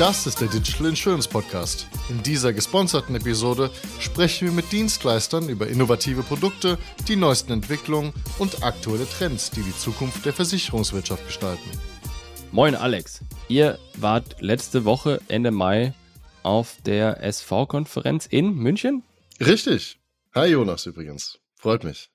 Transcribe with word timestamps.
Das 0.00 0.26
ist 0.26 0.40
der 0.40 0.48
Digital 0.48 0.88
Insurance 0.88 1.28
Podcast. 1.28 1.86
In 2.08 2.20
dieser 2.24 2.52
gesponserten 2.52 3.14
Episode 3.14 3.70
sprechen 4.00 4.48
wir 4.48 4.52
mit 4.52 4.72
Dienstleistern 4.72 5.48
über 5.48 5.68
innovative 5.68 6.24
Produkte, 6.24 6.78
die 7.06 7.14
neuesten 7.14 7.52
Entwicklungen 7.52 8.12
und 8.40 8.64
aktuelle 8.64 9.08
Trends, 9.08 9.52
die 9.52 9.62
die 9.62 9.76
Zukunft 9.76 10.26
der 10.26 10.32
Versicherungswirtschaft 10.32 11.24
gestalten. 11.24 11.70
Moin 12.50 12.74
Alex, 12.74 13.20
ihr 13.46 13.78
wart 13.96 14.40
letzte 14.40 14.84
Woche 14.84 15.20
Ende 15.28 15.52
Mai 15.52 15.94
auf 16.42 16.78
der 16.84 17.22
SV-Konferenz 17.22 18.26
in 18.26 18.52
München? 18.52 19.04
Richtig. 19.38 20.00
Hi 20.34 20.48
Jonas 20.50 20.86
übrigens. 20.86 21.38
Freut 21.54 21.84
mich. 21.84 22.10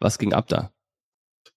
Was 0.00 0.16
ging 0.16 0.32
ab 0.32 0.48
da? 0.48 0.72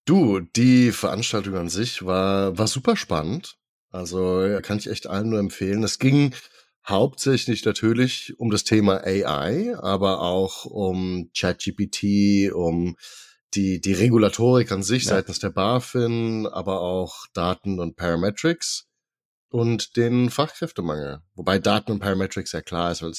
Du, 0.04 0.41
die 0.41 0.91
Veranstaltung 0.91 1.55
an 1.55 1.70
sich 1.70 2.05
war, 2.05 2.58
war 2.58 2.68
super 2.68 2.98
spannend. 2.98 3.58
Also 3.95 4.59
kann 4.62 4.77
ich 4.77 4.90
echt 4.90 5.08
allen 5.08 5.30
nur 5.30 5.40
empfehlen. 5.40 5.84
Es 5.84 5.99
ging 5.99 6.34
hauptsächlich 6.86 7.63
natürlich 7.66 8.38
um 8.38 8.52
das 8.52 8.63
Thema 8.63 9.02
AI, 9.03 9.76
aber 9.77 10.22
auch 10.22 10.66
um 10.66 11.31
ChatGPT, 11.36 12.52
um 12.53 12.98
die, 13.53 13.80
die 13.80 13.94
Regulatorik 13.94 14.72
an 14.72 14.84
sich 14.84 15.05
ja. 15.05 15.12
seitens 15.12 15.39
der 15.39 15.50
BaFin, 15.50 16.45
aber 16.45 16.81
auch 16.81 17.26
Daten 17.34 17.80
und 17.80 17.95
Parametrics 17.95 18.88
und 19.50 19.95
den 19.95 20.30
Fachkräftemangel. 20.30 21.22
Wobei 21.34 21.59
Daten 21.59 21.94
und 21.94 22.00
Parametrics 22.00 22.52
ja 22.52 22.62
klar 22.62 22.91
ist, 22.91 23.02
weil 23.02 23.14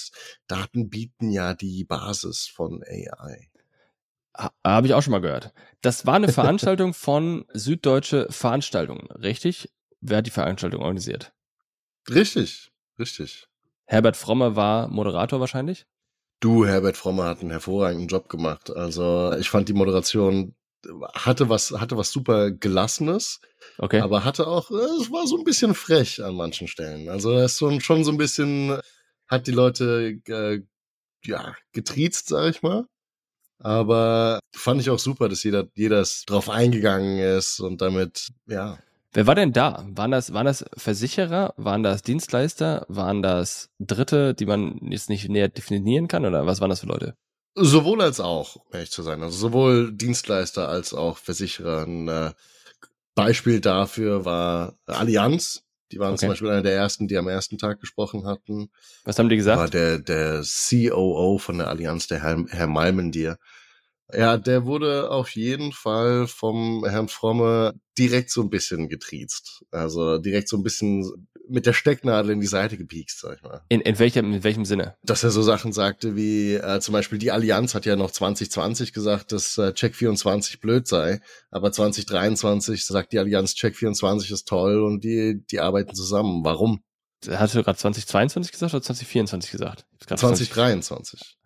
Daten 0.46 0.90
bieten 0.90 1.30
ja 1.30 1.54
die 1.54 1.84
Basis 1.84 2.50
von 2.54 2.84
AI. 2.84 3.48
Habe 4.62 4.86
ich 4.86 4.92
auch 4.92 5.02
schon 5.02 5.12
mal 5.12 5.22
gehört. 5.22 5.54
Das 5.80 6.04
war 6.04 6.16
eine 6.16 6.30
Veranstaltung 6.30 6.92
von 6.92 7.46
Süddeutsche 7.54 8.26
Veranstaltungen, 8.28 9.06
richtig? 9.12 9.70
Wer 10.00 10.18
hat 10.18 10.26
die 10.26 10.30
Veranstaltung 10.30 10.82
organisiert? 10.82 11.32
Richtig, 12.08 12.70
richtig. 12.98 13.46
Herbert 13.86 14.16
Frommer 14.16 14.56
war 14.56 14.88
Moderator 14.88 15.40
wahrscheinlich? 15.40 15.86
Du, 16.40 16.66
Herbert 16.66 16.96
Frommer 16.96 17.24
hat 17.24 17.40
einen 17.40 17.50
hervorragenden 17.50 18.08
Job 18.08 18.28
gemacht. 18.28 18.70
Also 18.70 19.32
ich 19.32 19.48
fand 19.48 19.68
die 19.68 19.72
Moderation 19.72 20.54
hatte 21.14 21.48
was, 21.48 21.72
hatte 21.72 21.96
was 21.96 22.10
super 22.10 22.50
gelassenes. 22.50 23.40
Okay. 23.78 24.00
Aber 24.00 24.24
hatte 24.24 24.46
auch, 24.46 24.70
es 24.70 25.10
war 25.10 25.26
so 25.26 25.36
ein 25.36 25.44
bisschen 25.44 25.74
frech 25.74 26.22
an 26.22 26.36
manchen 26.36 26.68
Stellen. 26.68 27.08
Also 27.08 27.32
er 27.32 27.46
ist 27.46 27.58
schon, 27.58 27.80
schon 27.80 28.04
so 28.04 28.12
ein 28.12 28.18
bisschen, 28.18 28.78
hat 29.26 29.46
die 29.46 29.52
Leute, 29.52 30.20
äh, 30.26 30.60
ja, 31.24 31.56
getriezt, 31.72 32.28
sag 32.28 32.50
ich 32.50 32.62
mal. 32.62 32.86
Aber 33.58 34.38
fand 34.54 34.80
ich 34.80 34.90
auch 34.90 34.98
super, 34.98 35.28
dass 35.28 35.42
jeder, 35.42 35.66
jeder 35.74 36.04
drauf 36.26 36.50
eingegangen 36.50 37.18
ist 37.18 37.60
und 37.60 37.80
damit, 37.80 38.28
ja. 38.46 38.78
Wer 39.16 39.26
war 39.26 39.34
denn 39.34 39.54
da? 39.54 39.82
Waren 39.92 40.10
das, 40.10 40.34
waren 40.34 40.44
das 40.44 40.66
Versicherer? 40.76 41.54
Waren 41.56 41.82
das 41.82 42.02
Dienstleister? 42.02 42.84
Waren 42.90 43.22
das 43.22 43.70
Dritte, 43.78 44.34
die 44.34 44.44
man 44.44 44.78
jetzt 44.90 45.08
nicht 45.08 45.30
näher 45.30 45.48
definieren 45.48 46.06
kann? 46.06 46.26
Oder 46.26 46.44
was 46.44 46.60
waren 46.60 46.68
das 46.68 46.80
für 46.80 46.86
Leute? 46.86 47.16
Sowohl 47.54 48.02
als 48.02 48.20
auch, 48.20 48.56
um 48.56 48.74
ehrlich 48.74 48.90
zu 48.90 49.02
sein. 49.02 49.22
Also 49.22 49.34
sowohl 49.38 49.90
Dienstleister 49.90 50.68
als 50.68 50.92
auch 50.92 51.16
Versicherer. 51.16 51.86
Ein 51.86 52.08
äh, 52.08 52.32
Beispiel 53.14 53.62
dafür 53.62 54.26
war 54.26 54.74
Allianz. 54.84 55.62
Die 55.92 55.98
waren 55.98 56.10
okay. 56.10 56.18
zum 56.18 56.28
Beispiel 56.28 56.50
einer 56.50 56.62
der 56.62 56.76
ersten, 56.76 57.08
die 57.08 57.16
am 57.16 57.28
ersten 57.28 57.56
Tag 57.56 57.80
gesprochen 57.80 58.26
hatten. 58.26 58.68
Was 59.04 59.18
haben 59.18 59.30
die 59.30 59.36
gesagt? 59.36 59.58
War 59.58 59.70
der, 59.70 59.98
der 59.98 60.42
COO 60.42 61.38
von 61.38 61.56
der 61.56 61.68
Allianz, 61.68 62.06
der 62.06 62.22
Herr, 62.22 62.44
Herr 62.50 62.66
Malmendier. 62.66 63.38
Ja, 64.12 64.36
der 64.36 64.66
wurde 64.66 65.10
auf 65.10 65.30
jeden 65.30 65.72
Fall 65.72 66.26
vom 66.26 66.84
Herrn 66.86 67.08
Fromme 67.08 67.80
direkt 67.98 68.30
so 68.30 68.42
ein 68.42 68.50
bisschen 68.50 68.88
getriezt. 68.88 69.64
Also 69.70 70.18
direkt 70.18 70.48
so 70.48 70.56
ein 70.56 70.62
bisschen 70.62 71.28
mit 71.48 71.66
der 71.66 71.72
Stecknadel 71.72 72.32
in 72.32 72.40
die 72.40 72.46
Seite 72.46 72.76
gepiekst, 72.76 73.20
sag 73.20 73.36
ich 73.36 73.42
mal. 73.42 73.62
In, 73.68 73.80
in, 73.80 73.98
welchem, 73.98 74.32
in 74.32 74.44
welchem 74.44 74.64
Sinne? 74.64 74.96
Dass 75.02 75.22
er 75.22 75.30
so 75.30 75.42
Sachen 75.42 75.72
sagte 75.72 76.16
wie, 76.16 76.54
äh, 76.54 76.80
zum 76.80 76.92
Beispiel 76.92 77.18
die 77.18 77.30
Allianz 77.30 77.74
hat 77.74 77.86
ja 77.86 77.96
noch 77.96 78.10
2020 78.10 78.92
gesagt, 78.92 79.32
dass 79.32 79.56
äh, 79.58 79.68
Check24 79.68 80.60
blöd 80.60 80.86
sei, 80.86 81.20
aber 81.50 81.72
2023 81.72 82.84
sagt 82.84 83.12
die 83.12 83.18
Allianz, 83.18 83.52
Check24 83.52 84.32
ist 84.32 84.48
toll 84.48 84.82
und 84.82 85.04
die, 85.04 85.44
die 85.50 85.60
arbeiten 85.60 85.94
zusammen. 85.94 86.44
Warum? 86.44 86.82
Hast 87.28 87.54
du 87.54 87.62
gerade 87.62 87.78
2022 87.78 88.52
gesagt 88.52 88.74
oder 88.74 88.82
2024 88.82 89.50
gesagt? 89.50 89.86
2023. 90.06 91.38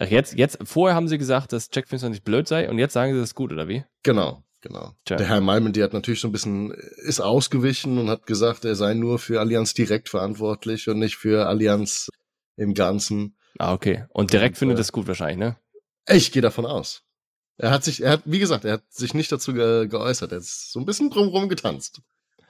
Ach, 0.00 0.08
jetzt, 0.08 0.34
jetzt, 0.34 0.58
vorher 0.64 0.96
haben 0.96 1.08
sie 1.08 1.18
gesagt, 1.18 1.52
dass 1.52 1.70
Check24 1.70 2.22
blöd 2.22 2.48
sei 2.48 2.68
und 2.68 2.78
jetzt 2.78 2.94
sagen 2.94 3.12
sie, 3.12 3.20
das 3.20 3.30
ist 3.30 3.34
gut, 3.34 3.52
oder 3.52 3.68
wie? 3.68 3.84
Genau, 4.02 4.42
genau. 4.64 4.96
Tja. 5.04 5.16
Der 5.16 5.28
Herr 5.28 5.40
Malmen, 5.40 5.72
der 5.72 5.84
hat 5.84 5.92
natürlich 5.92 6.20
so 6.20 6.28
ein 6.28 6.32
bisschen, 6.32 6.72
ist 6.72 7.20
ausgewichen 7.20 7.98
und 7.98 8.08
hat 8.08 8.26
gesagt, 8.26 8.64
er 8.64 8.74
sei 8.74 8.94
nur 8.94 9.18
für 9.18 9.38
Allianz 9.38 9.74
direkt 9.74 10.08
verantwortlich 10.08 10.88
und 10.88 10.98
nicht 10.98 11.16
für 11.16 11.46
Allianz 11.46 12.08
im 12.56 12.74
Ganzen. 12.74 13.36
Ah, 13.58 13.72
okay. 13.72 14.06
Und 14.08 14.32
direkt 14.32 14.56
und, 14.56 14.58
findet 14.58 14.78
äh, 14.78 14.80
es 14.80 14.90
gut 14.90 15.06
wahrscheinlich, 15.06 15.38
ne? 15.38 15.56
Ich 16.08 16.32
gehe 16.32 16.42
davon 16.42 16.66
aus. 16.66 17.02
Er 17.56 17.70
hat 17.70 17.84
sich, 17.84 18.02
er 18.02 18.12
hat, 18.12 18.22
wie 18.24 18.40
gesagt, 18.40 18.64
er 18.64 18.74
hat 18.74 18.82
sich 18.88 19.14
nicht 19.14 19.30
dazu 19.30 19.52
ge 19.52 19.86
geäußert. 19.86 20.32
Er 20.32 20.38
ist 20.38 20.72
so 20.72 20.80
ein 20.80 20.86
bisschen 20.86 21.10
drumherum 21.10 21.48
getanzt. 21.48 22.00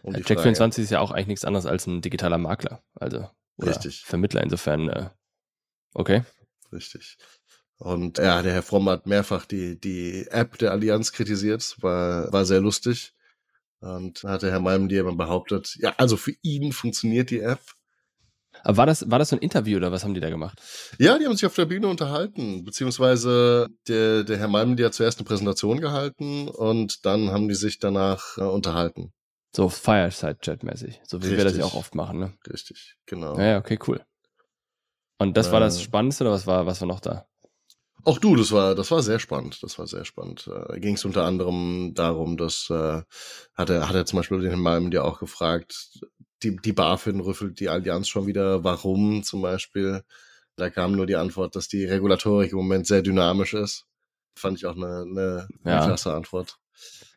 Um 0.03 0.15
Check24 0.15 0.83
ist 0.83 0.91
ja 0.91 1.01
auch 1.01 1.11
eigentlich 1.11 1.27
nichts 1.27 1.45
anderes 1.45 1.67
als 1.67 1.87
ein 1.87 2.01
digitaler 2.01 2.39
Makler. 2.39 2.83
Also, 2.95 3.29
Richtig. 3.63 4.03
Vermittler 4.05 4.43
insofern, 4.43 4.89
äh, 4.89 5.11
okay 5.95 6.23
richtig. 6.75 7.17
Und 7.79 8.19
ja, 8.19 8.43
der 8.43 8.53
Herr 8.53 8.62
Fromm 8.62 8.89
hat 8.89 9.07
mehrfach 9.07 9.47
die, 9.47 9.79
die 9.79 10.27
App 10.31 10.59
der 10.59 10.73
Allianz 10.73 11.12
kritisiert, 11.12 11.77
war, 11.81 12.33
war 12.33 12.45
sehr 12.45 12.61
lustig. 12.61 13.12
Und 13.81 14.23
hat 14.25 14.43
der 14.43 14.51
Herr 14.51 14.61
Malm 14.61 14.89
die 14.89 14.97
immer 14.97 15.15
behauptet, 15.15 15.77
ja, 15.79 15.93
also 15.99 16.17
für 16.17 16.33
ihn 16.43 16.73
funktioniert 16.73 17.31
die 17.31 17.41
App. 17.41 17.61
Aber 18.62 18.79
war 18.79 18.87
das, 18.87 19.11
war 19.11 19.19
das 19.19 19.29
so 19.29 19.37
ein 19.37 19.43
Interview 19.43 19.77
oder 19.77 19.93
was 19.93 20.05
haben 20.05 20.15
die 20.15 20.21
da 20.21 20.31
gemacht? 20.31 20.62
Ja, 20.99 21.19
die 21.19 21.27
haben 21.27 21.35
sich 21.35 21.45
auf 21.45 21.55
der 21.55 21.67
Bühne 21.67 21.89
unterhalten, 21.89 22.65
beziehungsweise 22.65 23.69
der, 23.89 24.25
der 24.25 24.39
Herr 24.39 24.49
Malm, 24.49 24.77
die 24.77 24.85
hat 24.85 24.95
zuerst 24.95 25.19
eine 25.19 25.27
Präsentation 25.27 25.81
gehalten 25.81 26.49
und 26.49 27.05
dann 27.05 27.31
haben 27.31 27.49
die 27.49 27.55
sich 27.55 27.79
danach 27.79 28.39
äh, 28.39 28.43
unterhalten. 28.43 29.12
So 29.55 29.69
Fireside-Chat-mäßig, 29.69 31.01
so 31.05 31.21
wie 31.21 31.27
Richtig. 31.27 31.39
wir 31.39 31.45
das 31.45 31.56
ja 31.56 31.65
auch 31.65 31.75
oft 31.75 31.95
machen, 31.95 32.19
ne? 32.19 32.33
Richtig, 32.51 32.97
genau. 33.06 33.39
Ja, 33.39 33.59
okay, 33.59 33.79
cool. 33.87 34.01
Und 35.19 35.37
das 35.37 35.49
äh, 35.49 35.53
war 35.53 35.61
das 35.61 35.79
äh. 35.79 35.83
Spannendste 35.83 36.25
oder 36.25 36.33
was 36.33 36.47
war, 36.47 36.65
was 36.65 36.81
war 36.81 36.89
noch 36.89 37.01
da? 37.01 37.27
Auch 38.05 38.19
du, 38.19 38.37
das 38.37 38.53
war, 38.53 38.75
das 38.75 38.91
war 38.91 39.03
sehr 39.03 39.19
spannend. 39.19 39.63
Das 39.63 39.79
war 39.79 39.87
sehr 39.87 40.05
spannend. 40.05 40.47
Da 40.47 40.77
ging 40.77 40.95
es 40.95 41.05
unter 41.05 41.25
anderem 41.25 41.95
darum, 41.95 42.37
dass 42.37 42.69
äh, 42.71 43.03
hat 43.55 43.71
er, 43.71 43.89
hat 43.89 43.95
er 43.95 44.07
zum 44.07 44.19
Beispiel 44.19 44.41
den 44.41 44.51
Herrn 44.51 44.61
Malm 44.61 44.91
dir 44.91 45.05
auch 45.05 45.19
gefragt, 45.19 46.01
die, 46.43 46.57
die 46.57 46.73
BaFin 46.73 47.21
rüffelt 47.21 47.61
die 47.61 47.69
Allianz 47.69 48.09
schon 48.09 48.27
wieder, 48.27 48.65
warum 48.65 49.23
zum 49.23 49.43
Beispiel. 49.43 50.05
Da 50.57 50.71
kam 50.71 50.93
nur 50.93 51.07
die 51.07 51.17
Antwort, 51.17 51.57
dass 51.57 51.67
die 51.67 51.85
Regulatorik 51.85 52.53
im 52.53 52.59
Moment 52.59 52.87
sehr 52.87 53.03
dynamisch 53.03 53.55
ist. 53.55 53.87
Fand 54.37 54.59
ich 54.59 54.67
auch 54.67 54.77
eine, 54.77 55.03
eine, 55.03 55.49
eine 55.65 55.75
ja. 55.75 55.85
klasse 55.85 56.13
Antwort. 56.15 56.59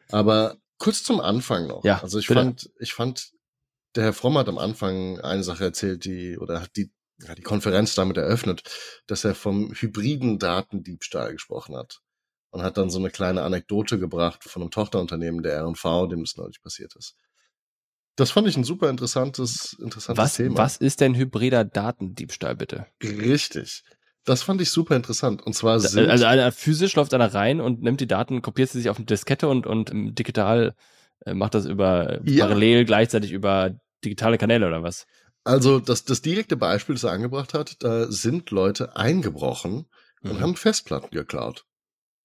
Aber 0.09 0.57
kurz 0.77 1.03
zum 1.03 1.19
Anfang 1.19 1.67
noch. 1.67 1.83
Ja, 1.83 2.01
also 2.01 2.19
ich 2.19 2.27
bitte. 2.27 2.39
fand, 2.39 2.69
ich 2.79 2.93
fand, 2.93 3.31
der 3.95 4.05
Herr 4.05 4.13
Fromm 4.13 4.37
hat 4.37 4.47
am 4.47 4.57
Anfang 4.57 5.19
eine 5.19 5.43
Sache 5.43 5.65
erzählt, 5.65 6.05
die, 6.05 6.37
oder 6.37 6.61
hat 6.61 6.75
die 6.75 6.91
ja, 7.25 7.35
die 7.35 7.41
Konferenz 7.41 7.95
damit 7.95 8.17
eröffnet, 8.17 8.63
dass 9.07 9.23
er 9.23 9.35
vom 9.35 9.73
hybriden 9.73 10.39
Datendiebstahl 10.39 11.33
gesprochen 11.33 11.75
hat 11.75 12.01
und 12.51 12.61
hat 12.61 12.77
dann 12.77 12.89
so 12.89 12.99
eine 12.99 13.09
kleine 13.09 13.43
Anekdote 13.43 13.99
gebracht 13.99 14.43
von 14.43 14.61
einem 14.61 14.71
Tochterunternehmen 14.71 15.43
der 15.43 15.53
R&V, 15.53 16.07
dem 16.07 16.23
das 16.23 16.37
neulich 16.37 16.61
passiert 16.61 16.95
ist. 16.95 17.15
Das 18.15 18.31
fand 18.31 18.47
ich 18.47 18.57
ein 18.57 18.63
super 18.63 18.89
interessantes, 18.89 19.77
interessantes 19.79 20.23
was, 20.23 20.35
Thema. 20.35 20.57
Was 20.57 20.77
ist 20.77 21.01
denn 21.01 21.15
hybrider 21.15 21.63
Datendiebstahl, 21.63 22.55
bitte? 22.55 22.87
Richtig. 23.03 23.83
Das 24.25 24.41
fand 24.41 24.59
ich 24.59 24.71
super 24.71 24.95
interessant. 24.95 25.41
Und 25.43 25.53
zwar 25.53 25.79
sind 25.79 26.09
also, 26.09 26.25
also 26.25 26.51
physisch 26.51 26.95
läuft 26.95 27.13
einer 27.13 27.33
rein 27.33 27.61
und 27.61 27.81
nimmt 27.81 28.01
die 28.01 28.07
Daten, 28.07 28.41
kopiert 28.41 28.69
sie 28.69 28.79
sich 28.79 28.89
auf 28.89 28.97
eine 28.97 29.05
Diskette 29.05 29.47
und, 29.47 29.67
und 29.67 30.17
digital 30.17 30.75
äh, 31.25 31.33
macht 31.33 31.53
das 31.53 31.65
über 31.65 32.19
ja. 32.25 32.45
parallel 32.45 32.85
gleichzeitig 32.85 33.31
über 33.31 33.79
digitale 34.03 34.37
Kanäle 34.37 34.67
oder 34.67 34.83
was? 34.83 35.05
Also 35.47 35.79
das, 35.79 36.03
das 36.03 36.21
direkte 36.21 36.57
Beispiel, 36.57 36.95
das 36.95 37.05
er 37.05 37.13
angebracht 37.13 37.53
hat, 37.53 37.81
da 37.81 38.11
sind 38.11 38.51
Leute 38.51 38.97
eingebrochen 38.97 39.85
und 40.21 40.33
mhm. 40.33 40.41
haben 40.41 40.55
Festplatten 40.57 41.09
geklaut. 41.11 41.65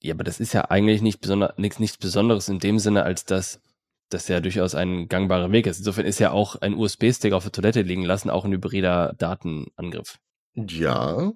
Ja, 0.01 0.15
aber 0.15 0.25
das 0.25 0.41
ist 0.41 0.53
ja 0.55 0.63
eigentlich 0.73 1.03
nicht 1.03 1.21
besonder, 1.21 1.55
nichts, 1.57 1.79
nichts 1.79 1.99
Besonderes 1.99 2.49
in 2.49 2.59
dem 2.59 2.81
Sinne, 2.81 3.05
als 3.05 3.25
dass 3.25 3.61
das 4.09 4.27
ja 4.27 4.41
durchaus 4.41 4.75
ein 4.75 5.07
gangbarer 5.07 5.53
Weg 5.53 5.69
ist. 5.69 5.79
Insofern 5.79 6.05
ist 6.05 6.19
ja 6.19 6.33
auch 6.33 6.57
ein 6.57 6.75
USB-Stick 6.75 7.33
auf 7.33 7.45
der 7.45 7.53
Toilette 7.53 7.83
liegen 7.83 8.05
lassen 8.05 8.29
auch 8.29 8.45
ein 8.45 8.51
hybrider 8.51 9.15
Datenangriff. 9.17 10.19
Ja, 10.55 11.33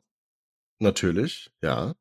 natürlich, 0.80 1.52
ja. 1.62 1.94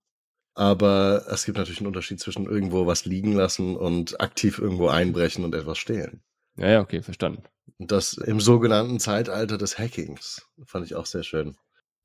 Aber 0.55 1.27
es 1.29 1.45
gibt 1.45 1.59
natürlich 1.59 1.81
einen 1.81 1.87
Unterschied 1.87 2.19
zwischen 2.19 2.47
irgendwo 2.47 2.87
was 2.87 3.05
liegen 3.05 3.33
lassen 3.33 3.75
und 3.77 4.19
aktiv 4.19 4.57
irgendwo 4.57 4.87
einbrechen 4.87 5.45
und 5.45 5.53
etwas 5.53 5.77
stehlen. 5.77 6.23
Ja, 6.57 6.69
ja, 6.69 6.81
okay, 6.81 7.03
verstanden. 7.03 7.43
Das 7.79 8.13
im 8.13 8.39
sogenannten 8.39 8.99
Zeitalter 8.99 9.57
des 9.57 9.77
Hackings. 9.77 10.47
Fand 10.65 10.85
ich 10.85 10.95
auch 10.95 11.05
sehr 11.05 11.23
schön. 11.23 11.57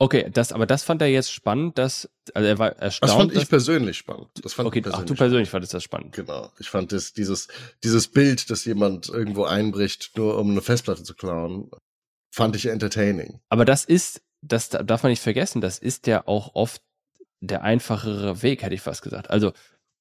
Okay, 0.02 0.30
das, 0.32 0.52
aber 0.52 0.64
das 0.64 0.82
fand 0.82 1.02
er 1.02 1.08
jetzt 1.08 1.30
spannend, 1.30 1.76
dass, 1.76 2.08
also 2.32 2.48
er 2.48 2.58
war 2.58 2.70
erstaunt. 2.78 3.10
Das 3.10 3.18
fand 3.18 3.36
ich 3.36 3.48
persönlich 3.50 3.98
spannend. 3.98 4.28
Das 4.42 4.54
fand 4.54 4.66
okay, 4.66 4.82
ach, 4.90 5.04
du 5.04 5.14
persönlich 5.14 5.50
fandest 5.50 5.74
das 5.74 5.84
spannend. 5.84 6.14
Genau. 6.14 6.50
Ich 6.58 6.70
fand 6.70 6.92
das, 6.92 7.12
dieses, 7.12 7.48
dieses 7.84 8.08
Bild, 8.08 8.48
dass 8.48 8.64
jemand 8.64 9.10
irgendwo 9.10 9.44
einbricht, 9.44 10.16
nur 10.16 10.38
um 10.38 10.52
eine 10.52 10.62
Festplatte 10.62 11.02
zu 11.02 11.14
klauen, 11.14 11.70
fand 12.34 12.56
ich 12.56 12.66
entertaining. 12.66 13.40
Aber 13.50 13.66
das 13.66 13.84
ist, 13.84 14.22
das 14.40 14.70
darf 14.70 15.02
man 15.02 15.10
nicht 15.10 15.22
vergessen, 15.22 15.60
das 15.60 15.78
ist 15.78 16.06
ja 16.06 16.26
auch 16.26 16.54
oft 16.54 16.80
der 17.40 17.62
einfachere 17.62 18.42
Weg, 18.42 18.62
hätte 18.62 18.74
ich 18.74 18.80
fast 18.80 19.02
gesagt. 19.02 19.28
Also, 19.28 19.52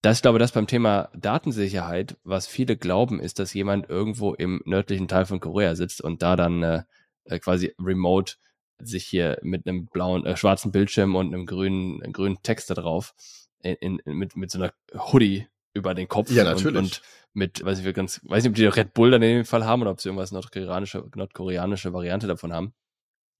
das, 0.01 0.17
ich 0.17 0.21
glaube, 0.21 0.39
das 0.39 0.51
beim 0.51 0.67
Thema 0.67 1.09
Datensicherheit, 1.13 2.17
was 2.23 2.47
viele 2.47 2.77
glauben, 2.77 3.19
ist, 3.19 3.39
dass 3.39 3.53
jemand 3.53 3.89
irgendwo 3.89 4.33
im 4.33 4.61
nördlichen 4.65 5.07
Teil 5.07 5.25
von 5.25 5.39
Korea 5.39 5.75
sitzt 5.75 6.01
und 6.01 6.21
da 6.21 6.35
dann 6.35 6.63
äh, 6.63 6.83
äh 7.25 7.39
quasi 7.39 7.73
remote 7.79 8.35
sich 8.81 9.05
hier 9.05 9.39
mit 9.41 9.67
einem 9.67 9.87
blauen, 9.87 10.25
äh, 10.25 10.37
schwarzen 10.37 10.71
Bildschirm 10.71 11.15
und 11.15 11.33
einem 11.33 11.45
grünen, 11.45 11.99
grünen 12.13 12.41
Text 12.43 12.69
da 12.69 12.75
drauf 12.75 13.13
in, 13.61 13.99
in, 14.05 14.17
mit, 14.17 14.35
mit 14.35 14.51
so 14.51 14.59
einer 14.59 14.73
Hoodie 15.11 15.47
über 15.73 15.93
den 15.93 16.07
Kopf 16.07 16.31
ja, 16.31 16.43
natürlich. 16.43 16.77
Und, 16.77 16.83
und 16.83 17.01
mit, 17.33 17.63
weiß 17.63 17.79
ich, 17.79 17.93
ganz, 17.93 18.21
weiß 18.23 18.43
nicht, 18.43 18.51
ob 18.51 18.55
die 18.55 18.65
Red 18.65 18.93
Bull 18.93 19.11
dann 19.11 19.21
in 19.21 19.37
dem 19.37 19.45
Fall 19.45 19.65
haben 19.65 19.81
oder 19.81 19.91
ob 19.91 20.01
sie 20.01 20.09
irgendwas 20.09 20.31
nordkoreanische, 20.31 21.05
nordkoreanische 21.15 21.93
Variante 21.93 22.27
davon 22.27 22.53
haben. 22.53 22.73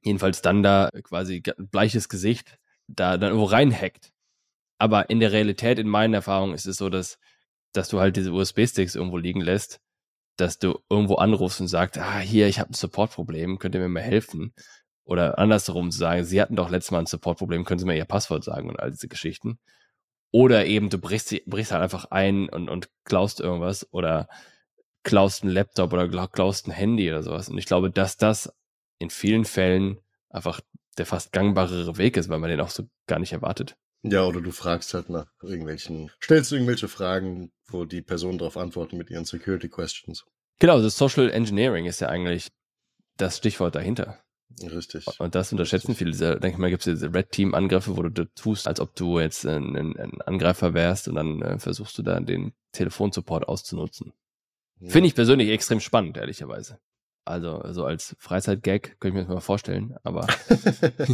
Jedenfalls 0.02 0.42
dann 0.42 0.64
da 0.64 0.90
quasi 1.04 1.42
bleiches 1.58 2.10
Gesicht 2.10 2.58
da 2.88 3.18
dann 3.18 3.30
irgendwo 3.30 3.46
reinhackt. 3.46 4.12
Aber 4.80 5.10
in 5.10 5.20
der 5.20 5.32
Realität, 5.32 5.78
in 5.78 5.88
meinen 5.88 6.14
Erfahrungen, 6.14 6.56
ist 6.56 6.66
es 6.66 6.78
so, 6.78 6.90
dass, 6.90 7.20
dass 7.74 7.90
du 7.90 8.00
halt 8.00 8.16
diese 8.16 8.32
USB-Sticks 8.32 8.96
irgendwo 8.96 9.18
liegen 9.18 9.42
lässt, 9.42 9.80
dass 10.38 10.58
du 10.58 10.80
irgendwo 10.90 11.16
anrufst 11.16 11.62
und 11.62 11.68
sagst, 11.68 11.98
ah, 11.98 12.20
hier, 12.20 12.48
ich 12.48 12.60
habe 12.60 12.72
ein 12.72 12.74
Support-Problem, 12.74 13.60
könnt 13.60 13.76
ihr 13.76 13.82
mir 13.82 13.90
mal 13.90 14.02
helfen? 14.02 14.54
Oder 15.04 15.38
andersherum 15.38 15.92
zu 15.92 15.98
sagen, 15.98 16.24
sie 16.24 16.42
hatten 16.42 16.56
doch 16.56 16.70
letztes 16.70 16.92
Mal 16.92 17.00
ein 17.00 17.06
Support-Problem, 17.08 17.66
können 17.66 17.80
sie 17.80 17.86
mir 17.86 17.98
ihr 17.98 18.06
Passwort 18.06 18.44
sagen 18.44 18.70
und 18.70 18.80
all 18.80 18.92
diese 18.92 19.08
Geschichten. 19.08 19.60
Oder 20.32 20.66
eben 20.66 20.90
du 20.90 20.98
brichst, 20.98 21.36
brichst 21.46 21.72
halt 21.72 21.82
einfach 21.84 22.06
ein 22.12 22.48
und, 22.50 22.70
und 22.70 22.90
klaust 23.04 23.40
irgendwas 23.40 23.92
oder 23.92 24.30
klaust 25.04 25.44
einen 25.44 25.52
Laptop 25.52 25.92
oder 25.92 26.08
klaust 26.28 26.68
ein 26.68 26.72
Handy 26.72 27.10
oder 27.10 27.24
sowas. 27.24 27.50
Und 27.50 27.58
ich 27.58 27.66
glaube, 27.66 27.90
dass 27.90 28.18
das 28.18 28.54
in 29.00 29.10
vielen 29.10 29.46
Fällen 29.46 29.98
einfach 30.30 30.62
der 30.98 31.06
fast 31.06 31.32
gangbarere 31.32 31.98
Weg 31.98 32.16
ist, 32.16 32.30
weil 32.30 32.40
man 32.40 32.50
den 32.50 32.62
auch 32.62 32.70
so 32.70 32.88
gar 33.08 33.20
nicht 33.20 33.34
erwartet. 33.34 33.76
Ja, 34.04 34.24
oder 34.26 34.42
du 34.42 34.52
fragst 34.52 34.94
halt 34.94 35.10
nach 35.10 35.28
irgendwelchen, 35.42 36.10
stellst 36.24 36.52
irgendwelche 36.52 36.88
Fragen, 36.88 37.52
wo 37.68 37.86
die 37.86 38.02
Personen 38.02 38.38
darauf 38.38 38.58
antworten 38.58 38.98
mit 38.98 39.10
ihren 39.10 39.26
Security 39.26 39.68
Questions. 39.70 40.26
Genau, 40.60 40.82
das 40.82 40.98
Social 40.98 41.30
Engineering 41.30 41.86
ist 41.86 42.00
ja 42.00 42.08
eigentlich 42.08 42.50
das 43.18 43.38
Stichwort 43.38 43.76
dahinter. 43.76 44.20
Richtig. 44.62 45.06
Und 45.20 45.36
das 45.36 45.52
unterschätzen 45.52 45.96
viele. 45.96 46.12
Diese, 46.12 46.40
denke 46.40 46.56
ich 46.56 46.58
mal, 46.58 46.70
gibt 46.70 46.86
es 46.86 46.94
diese 46.94 47.14
Red 47.14 47.32
Team 47.32 47.54
Angriffe, 47.54 47.96
wo 47.96 48.04
du 48.04 48.26
tust, 48.36 48.68
als 48.68 48.80
ob 48.80 48.96
du 48.96 49.20
jetzt 49.20 49.46
ein, 49.46 49.76
ein 49.76 50.22
Angreifer 50.22 50.74
wärst 50.74 51.08
und 51.08 51.16
dann 51.16 51.42
äh, 51.42 51.60
versuchst 51.60 51.98
du 51.98 52.02
da 52.02 52.20
den 52.20 52.54
Telefonsupport 52.72 53.48
auszunutzen. 53.48 54.14
Ja. 54.80 54.90
Finde 54.90 55.08
ich 55.08 55.16
persönlich 55.16 55.50
extrem 55.50 55.80
spannend, 55.80 56.18
ehrlicherweise. 56.18 56.80
Also, 57.26 57.62
so 57.74 57.86
als 57.86 58.16
Freizeitgag 58.18 59.00
könnte 59.00 59.08
ich 59.08 59.14
mir 59.14 59.20
das 59.22 59.30
mal 59.30 59.42
vorstellen, 59.42 59.96
aber. 60.04 60.26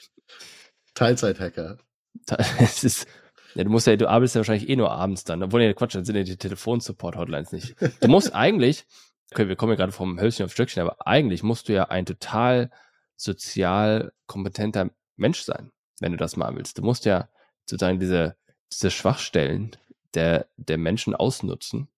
Teilzeithacker. 0.94 1.78
Es 2.58 2.84
ist, 2.84 3.06
ja, 3.54 3.64
du 3.64 3.70
musst 3.70 3.86
ja, 3.86 3.96
du 3.96 4.08
arbeitest 4.08 4.34
ja 4.34 4.40
wahrscheinlich 4.40 4.68
eh 4.68 4.76
nur 4.76 4.90
abends 4.90 5.24
dann. 5.24 5.42
Obwohl, 5.42 5.62
ja, 5.62 5.72
Quatsch, 5.72 5.94
dann 5.94 6.04
sind 6.04 6.16
ja 6.16 6.22
die 6.22 6.36
Telefonsupport-Hotlines 6.36 7.52
nicht. 7.52 7.74
Du 8.00 8.08
musst 8.08 8.34
eigentlich, 8.34 8.86
okay, 9.30 9.48
wir 9.48 9.56
kommen 9.56 9.72
ja 9.72 9.76
gerade 9.76 9.92
vom 9.92 10.20
Hölzchen 10.20 10.46
auf 10.46 10.52
Stöckchen, 10.52 10.82
aber 10.82 11.06
eigentlich 11.06 11.42
musst 11.42 11.68
du 11.68 11.74
ja 11.74 11.84
ein 11.84 12.06
total 12.06 12.70
sozial 13.16 14.12
kompetenter 14.26 14.90
Mensch 15.16 15.42
sein, 15.42 15.70
wenn 16.00 16.12
du 16.12 16.18
das 16.18 16.36
machen 16.36 16.56
willst. 16.56 16.78
Du 16.78 16.82
musst 16.82 17.04
ja 17.04 17.28
sozusagen 17.66 18.00
diese, 18.00 18.36
diese 18.72 18.90
Schwachstellen 18.90 19.76
der, 20.14 20.48
der 20.56 20.78
Menschen 20.78 21.14
ausnutzen, 21.14 21.88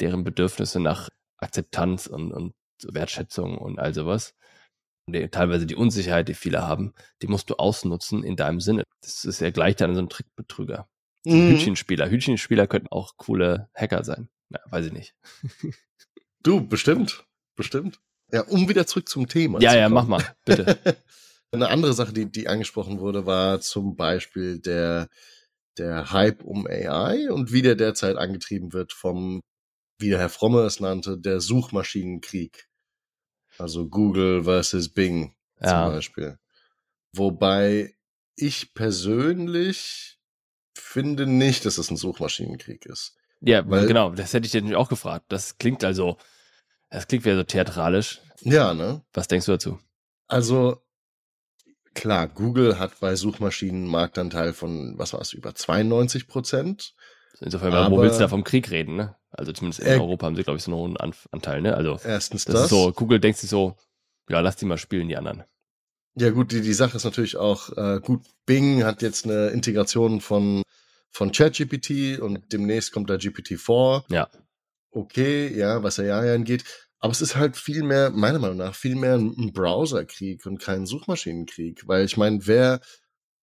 deren 0.00 0.24
Bedürfnisse 0.24 0.80
nach 0.80 1.08
Akzeptanz 1.38 2.06
und, 2.06 2.32
und 2.32 2.54
Wertschätzung 2.82 3.58
und 3.58 3.78
all 3.78 3.94
sowas. 3.94 4.34
Die, 5.12 5.28
teilweise 5.28 5.66
die 5.66 5.76
Unsicherheit, 5.76 6.28
die 6.28 6.34
viele 6.34 6.66
haben, 6.66 6.94
die 7.22 7.26
musst 7.26 7.50
du 7.50 7.54
ausnutzen 7.54 8.24
in 8.24 8.36
deinem 8.36 8.60
Sinne. 8.60 8.84
Das 9.02 9.24
ist 9.24 9.40
ja 9.40 9.50
gleich 9.50 9.76
dann 9.76 9.94
so 9.94 10.00
ein 10.00 10.08
Trickbetrüger. 10.08 10.88
So 11.24 11.34
mhm. 11.34 11.50
Hütchenspieler. 11.50 12.10
Hütchenspieler 12.10 12.66
könnten 12.66 12.88
auch 12.88 13.16
coole 13.16 13.68
Hacker 13.74 14.04
sein. 14.04 14.28
Ja, 14.50 14.60
weiß 14.70 14.86
ich 14.86 14.92
nicht. 14.92 15.14
du, 16.42 16.66
bestimmt. 16.66 17.24
Bestimmt. 17.56 18.00
Ja, 18.32 18.42
um 18.42 18.68
wieder 18.68 18.86
zurück 18.86 19.08
zum 19.08 19.28
Thema. 19.28 19.60
Ja, 19.60 19.76
ja, 19.76 19.88
mach 19.88 20.06
mal, 20.06 20.24
bitte. 20.44 20.78
Eine 21.52 21.68
andere 21.68 21.92
Sache, 21.92 22.12
die, 22.12 22.30
die 22.30 22.46
angesprochen 22.46 23.00
wurde, 23.00 23.26
war 23.26 23.60
zum 23.60 23.96
Beispiel 23.96 24.60
der, 24.60 25.08
der 25.78 26.12
Hype 26.12 26.44
um 26.44 26.66
AI 26.66 27.30
und 27.30 27.52
wie 27.52 27.62
der 27.62 27.74
derzeit 27.74 28.16
angetrieben 28.16 28.72
wird 28.72 28.92
vom, 28.92 29.40
wie 29.98 30.10
der 30.10 30.20
Herr 30.20 30.28
Fromme 30.28 30.60
es 30.60 30.78
nannte, 30.78 31.18
der 31.18 31.40
Suchmaschinenkrieg. 31.40 32.68
Also 33.60 33.86
Google 33.88 34.44
versus 34.44 34.88
Bing 34.88 35.34
ja. 35.60 35.68
zum 35.68 35.94
Beispiel. 35.94 36.38
Wobei 37.12 37.94
ich 38.36 38.74
persönlich 38.74 40.18
finde 40.74 41.26
nicht, 41.26 41.66
dass 41.66 41.78
es 41.78 41.90
ein 41.90 41.96
Suchmaschinenkrieg 41.96 42.86
ist. 42.86 43.16
Ja, 43.40 43.68
Weil, 43.68 43.86
genau, 43.86 44.10
das 44.10 44.32
hätte 44.32 44.46
ich 44.46 44.52
dir 44.52 44.78
auch 44.78 44.88
gefragt. 44.88 45.26
Das 45.28 45.58
klingt 45.58 45.84
also, 45.84 46.18
das 46.90 47.06
klingt 47.06 47.24
wieder 47.24 47.36
so 47.36 47.42
theatralisch. 47.42 48.20
Ja, 48.40 48.74
ne? 48.74 49.02
Was 49.12 49.28
denkst 49.28 49.46
du 49.46 49.52
dazu? 49.52 49.78
Also, 50.28 50.82
klar, 51.94 52.28
Google 52.28 52.78
hat 52.78 53.00
bei 53.00 53.16
Suchmaschinen 53.16 53.82
einen 53.82 53.90
Marktanteil 53.90 54.52
von, 54.52 54.98
was 54.98 55.12
war 55.12 55.20
es, 55.20 55.32
über 55.32 55.54
92 55.54 56.28
Prozent. 56.28 56.94
Insofern, 57.40 57.72
aber, 57.72 57.96
wo 57.96 58.02
willst 58.02 58.16
du 58.16 58.22
da 58.22 58.28
vom 58.28 58.44
Krieg 58.44 58.70
reden, 58.70 58.96
ne? 58.96 59.16
Also 59.40 59.52
zumindest 59.52 59.80
in 59.80 59.86
äh, 59.86 59.94
Europa 59.94 60.26
haben 60.26 60.36
sie, 60.36 60.42
glaube 60.42 60.58
ich, 60.58 60.62
so 60.62 60.70
einen 60.70 60.80
hohen 60.80 61.14
Anteil, 61.32 61.62
ne? 61.62 61.74
Also 61.74 61.98
erstens 62.04 62.44
das. 62.44 62.52
das. 62.52 62.64
Ist 62.64 62.68
so, 62.68 62.92
Google 62.92 63.20
denkt 63.20 63.38
sich 63.38 63.48
so, 63.48 63.74
ja, 64.28 64.40
lass 64.40 64.56
die 64.56 64.66
mal 64.66 64.76
spielen, 64.76 65.08
die 65.08 65.16
anderen. 65.16 65.44
Ja, 66.14 66.28
gut, 66.28 66.52
die, 66.52 66.60
die 66.60 66.74
Sache 66.74 66.98
ist 66.98 67.04
natürlich 67.04 67.38
auch, 67.38 67.74
äh, 67.74 68.00
gut, 68.00 68.26
Bing 68.44 68.84
hat 68.84 69.00
jetzt 69.00 69.24
eine 69.24 69.48
Integration 69.48 70.20
von, 70.20 70.62
von 71.10 71.32
ChatGPT 71.32 72.20
und 72.20 72.52
demnächst 72.52 72.92
kommt 72.92 73.08
da 73.08 73.14
GPT-4. 73.14 74.04
Ja. 74.10 74.28
Okay, 74.90 75.56
ja, 75.56 75.82
was 75.82 75.98
AI 75.98 76.34
angeht. 76.34 76.64
Aber 76.98 77.12
es 77.12 77.22
ist 77.22 77.34
halt 77.34 77.56
viel 77.56 77.82
mehr, 77.82 78.10
meiner 78.10 78.40
Meinung 78.40 78.58
nach, 78.58 78.74
viel 78.74 78.94
mehr 78.94 79.14
ein 79.14 79.54
Browserkrieg 79.54 80.44
und 80.44 80.58
kein 80.58 80.84
Suchmaschinenkrieg. 80.84 81.88
Weil 81.88 82.04
ich 82.04 82.18
meine, 82.18 82.46
wer 82.46 82.80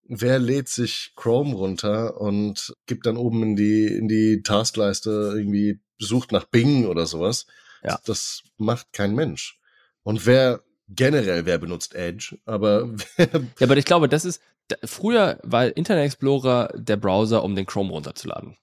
wer 0.07 0.39
lädt 0.39 0.69
sich 0.69 1.13
Chrome 1.15 1.53
runter 1.53 2.19
und 2.19 2.73
gibt 2.85 3.05
dann 3.05 3.17
oben 3.17 3.43
in 3.43 3.55
die, 3.55 3.85
in 3.85 4.07
die 4.07 4.41
Taskleiste 4.41 5.33
irgendwie, 5.35 5.79
sucht 5.99 6.31
nach 6.31 6.45
Bing 6.45 6.85
oder 6.85 7.05
sowas. 7.05 7.45
Ja. 7.83 8.00
Das 8.05 8.43
macht 8.57 8.93
kein 8.93 9.15
Mensch. 9.15 9.60
Und 10.03 10.25
wer 10.25 10.63
generell, 10.89 11.45
wer 11.45 11.57
benutzt 11.57 11.95
Edge, 11.95 12.38
aber 12.45 12.89
Ja, 13.17 13.27
aber 13.62 13.77
ich 13.77 13.86
glaube, 13.86 14.07
das 14.07 14.25
ist, 14.25 14.41
früher 14.83 15.39
war 15.43 15.75
Internet 15.75 16.05
Explorer 16.05 16.74
der 16.75 16.98
Browser, 16.98 17.43
um 17.43 17.55
den 17.55 17.65
Chrome 17.65 17.91
runterzuladen. 17.91 18.57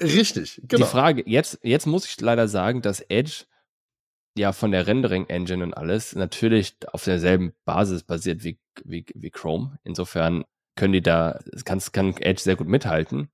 Richtig, 0.00 0.60
genau. 0.64 0.84
Die 0.84 0.90
Frage, 0.90 1.22
jetzt, 1.26 1.58
jetzt 1.62 1.86
muss 1.86 2.06
ich 2.06 2.20
leider 2.20 2.48
sagen, 2.48 2.82
dass 2.82 3.00
Edge 3.00 3.44
ja 4.36 4.52
von 4.52 4.70
der 4.70 4.86
Rendering 4.86 5.26
Engine 5.26 5.64
und 5.64 5.74
alles 5.74 6.14
natürlich 6.14 6.76
auf 6.92 7.04
derselben 7.04 7.52
Basis 7.64 8.04
basiert 8.04 8.44
wie, 8.44 8.58
wie, 8.84 9.04
wie 9.14 9.30
Chrome. 9.30 9.78
Insofern 9.82 10.44
können 10.76 10.92
die 10.92 11.02
da, 11.02 11.40
kann, 11.64 11.80
kann 11.92 12.16
Edge 12.18 12.42
sehr 12.42 12.56
gut 12.56 12.68
mithalten. 12.68 13.30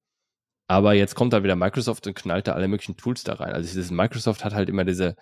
Aber 0.66 0.94
jetzt 0.94 1.14
kommt 1.14 1.32
da 1.32 1.42
wieder 1.42 1.56
Microsoft 1.56 2.06
und 2.06 2.14
knallt 2.14 2.46
da 2.46 2.52
alle 2.52 2.68
möglichen 2.68 2.96
Tools 2.96 3.22
da 3.24 3.34
rein. 3.34 3.52
Also 3.52 3.68
dieses 3.68 3.90
Microsoft 3.90 4.44
hat 4.44 4.54
halt 4.54 4.68
immer 4.68 4.84
diese, 4.84 5.16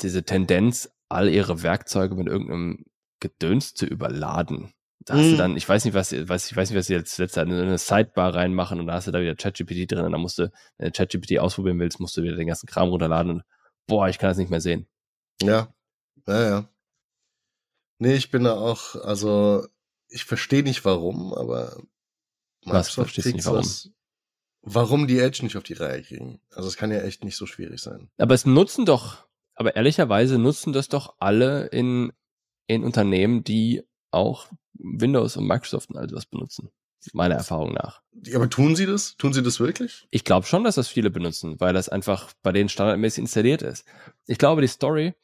diese 0.00 0.24
Tendenz, 0.24 0.90
all 1.08 1.28
ihre 1.28 1.62
Werkzeuge 1.62 2.14
mit 2.14 2.28
irgendeinem 2.28 2.84
Gedöns 3.20 3.74
zu 3.74 3.86
überladen. 3.86 4.72
Da 5.00 5.14
hast 5.14 5.20
mm. 5.20 5.24
du 5.24 5.32
mhm. 5.32 5.38
dann, 5.38 5.56
ich 5.56 5.68
weiß 5.68 5.84
nicht, 5.84 5.94
was, 5.94 6.12
was 6.28 6.50
ich 6.50 6.56
weiß 6.56 6.70
nicht, 6.70 6.78
was 6.78 6.86
sie 6.86 6.94
jetzt 6.94 7.18
letzte 7.18 7.40
Zeit 7.40 7.48
eine 7.48 7.78
Sidebar 7.78 8.34
reinmachen 8.34 8.78
und 8.78 8.86
da 8.86 8.94
hast 8.94 9.06
du 9.06 9.10
da 9.10 9.20
wieder 9.20 9.34
ChatGPT 9.34 9.90
drin 9.90 10.04
und 10.04 10.12
da 10.12 10.18
musst 10.18 10.38
du, 10.38 10.50
wenn 10.76 10.86
du 10.86 10.92
ChatGPT 10.92 11.38
ausprobieren 11.38 11.80
willst, 11.80 11.98
musst 11.98 12.16
du 12.16 12.22
wieder 12.22 12.36
den 12.36 12.46
ganzen 12.46 12.66
Kram 12.66 12.88
runterladen 12.90 13.30
und 13.32 13.42
boah, 13.86 14.08
ich 14.08 14.18
kann 14.18 14.30
das 14.30 14.38
nicht 14.38 14.50
mehr 14.50 14.60
sehen. 14.60 14.86
Ja, 15.40 15.72
ja, 16.26 16.42
ja. 16.48 16.68
Nee, 17.98 18.14
ich 18.14 18.30
bin 18.30 18.44
da 18.44 18.54
auch, 18.54 18.94
also 18.96 19.66
ich 20.08 20.24
verstehe 20.24 20.62
nicht 20.62 20.84
warum, 20.84 21.32
aber 21.34 21.82
Was 22.64 22.90
verstehst 22.90 23.28
du 23.28 23.32
nicht 23.32 23.46
warum? 23.46 23.62
Das, 23.62 23.90
warum 24.74 25.06
die 25.06 25.18
Edge 25.18 25.40
nicht 25.42 25.56
auf 25.56 25.62
die 25.62 25.74
Reihe 25.74 26.02
kriegen. 26.02 26.40
Also 26.50 26.68
es 26.68 26.76
kann 26.76 26.90
ja 26.90 27.00
echt 27.00 27.24
nicht 27.24 27.36
so 27.36 27.46
schwierig 27.46 27.80
sein. 27.80 28.10
Aber 28.18 28.34
es 28.34 28.46
nutzen 28.46 28.86
doch, 28.86 29.26
aber 29.54 29.76
ehrlicherweise 29.76 30.38
nutzen 30.38 30.72
das 30.72 30.88
doch 30.88 31.16
alle 31.18 31.66
in, 31.66 32.12
in 32.66 32.84
Unternehmen, 32.84 33.44
die 33.44 33.82
auch 34.10 34.46
Windows 34.74 35.36
und 35.36 35.46
Microsoft 35.46 35.90
und 35.90 35.96
all 35.96 36.06
das 36.06 36.26
benutzen. 36.26 36.70
Meiner 37.12 37.36
Erfahrung 37.36 37.72
nach. 37.72 38.02
Aber 38.34 38.50
tun 38.50 38.74
sie 38.74 38.84
das? 38.84 39.16
Tun 39.16 39.32
sie 39.32 39.42
das 39.42 39.60
wirklich? 39.60 40.08
Ich 40.10 40.24
glaube 40.24 40.46
schon, 40.46 40.64
dass 40.64 40.74
das 40.74 40.88
viele 40.88 41.10
benutzen, 41.10 41.60
weil 41.60 41.72
das 41.72 41.88
einfach 41.88 42.32
bei 42.42 42.52
denen 42.52 42.68
standardmäßig 42.68 43.22
installiert 43.22 43.62
ist. 43.62 43.84
Ich 44.26 44.36
glaube, 44.36 44.62
die 44.62 44.68
Story, 44.68 45.14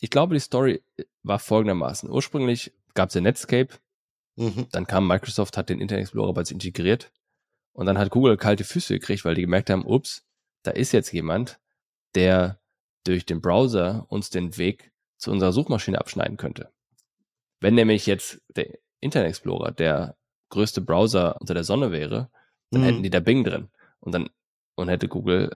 ich 0.00 0.10
glaube, 0.10 0.34
die 0.34 0.40
Story 0.40 0.82
war 1.22 1.38
folgendermaßen. 1.38 2.10
Ursprünglich 2.10 2.72
gab 2.92 3.08
es 3.08 3.14
ja 3.14 3.22
Netscape, 3.22 3.70
Mhm. 4.36 4.66
Dann 4.72 4.86
kam 4.86 5.06
Microsoft, 5.06 5.56
hat 5.56 5.68
den 5.68 5.80
Internet 5.80 6.02
Explorer 6.02 6.34
bei 6.34 6.44
sich 6.44 6.54
integriert 6.54 7.12
und 7.74 7.86
dann 7.86 7.98
hat 7.98 8.10
Google 8.10 8.36
kalte 8.38 8.64
Füße 8.64 8.94
gekriegt, 8.94 9.24
weil 9.24 9.34
die 9.34 9.42
gemerkt 9.42 9.68
haben, 9.68 9.84
ups, 9.84 10.24
da 10.62 10.70
ist 10.70 10.92
jetzt 10.92 11.12
jemand, 11.12 11.60
der 12.14 12.58
durch 13.04 13.26
den 13.26 13.42
Browser 13.42 14.06
uns 14.08 14.30
den 14.30 14.56
Weg 14.56 14.92
zu 15.18 15.30
unserer 15.30 15.52
Suchmaschine 15.52 15.98
abschneiden 15.98 16.38
könnte. 16.38 16.72
Wenn 17.60 17.74
nämlich 17.74 18.06
jetzt 18.06 18.40
der 18.56 18.78
Internet 19.00 19.28
Explorer 19.28 19.72
der 19.72 20.16
größte 20.48 20.80
Browser 20.80 21.40
unter 21.40 21.54
der 21.54 21.64
Sonne 21.64 21.92
wäre, 21.92 22.30
dann 22.70 22.82
Mhm. 22.82 22.86
hätten 22.86 23.02
die 23.02 23.10
da 23.10 23.20
Bing 23.20 23.44
drin. 23.44 23.68
Und 24.00 24.12
dann 24.12 24.30
und 24.76 24.88
hätte 24.88 25.08
Google 25.08 25.50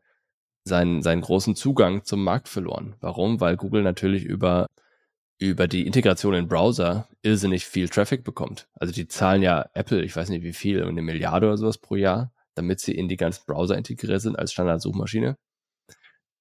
seinen, 0.64 1.02
seinen 1.02 1.22
großen 1.22 1.56
Zugang 1.56 2.04
zum 2.04 2.22
Markt 2.22 2.48
verloren. 2.48 2.96
Warum? 3.00 3.40
Weil 3.40 3.56
Google 3.56 3.82
natürlich 3.82 4.24
über, 4.24 4.66
über 5.38 5.68
die 5.68 5.86
Integration 5.86 6.34
in 6.34 6.48
Browser 6.48 7.08
irrsinnig 7.22 7.64
viel 7.64 7.88
Traffic 7.88 8.24
bekommt. 8.24 8.68
Also 8.74 8.92
die 8.92 9.06
zahlen 9.06 9.42
ja 9.42 9.70
Apple, 9.72 10.02
ich 10.02 10.14
weiß 10.14 10.28
nicht 10.30 10.42
wie 10.42 10.52
viel, 10.52 10.84
eine 10.84 11.02
Milliarde 11.02 11.46
oder 11.46 11.56
sowas 11.56 11.78
pro 11.78 11.94
Jahr, 11.94 12.32
damit 12.54 12.80
sie 12.80 12.92
in 12.92 13.08
die 13.08 13.16
ganzen 13.16 13.44
Browser 13.46 13.76
integriert 13.76 14.20
sind 14.20 14.36
als 14.36 14.52
Standardsuchmaschine. 14.52 15.38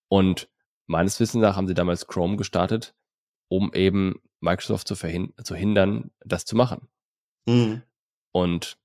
Und 0.09 0.49
meines 0.87 1.19
Wissens 1.19 1.41
nach 1.41 1.55
haben 1.55 1.67
sie 1.67 1.75
damals 1.75 2.07
Chrome 2.07 2.37
gestartet, 2.37 2.95
um 3.49 3.71
eben 3.73 4.19
Microsoft 4.39 4.87
zu, 4.87 4.95
zu 4.95 5.55
hindern, 5.55 6.11
das 6.25 6.45
zu 6.45 6.55
machen. 6.55 6.87
Mhm. 7.45 7.83
Und 8.31 8.77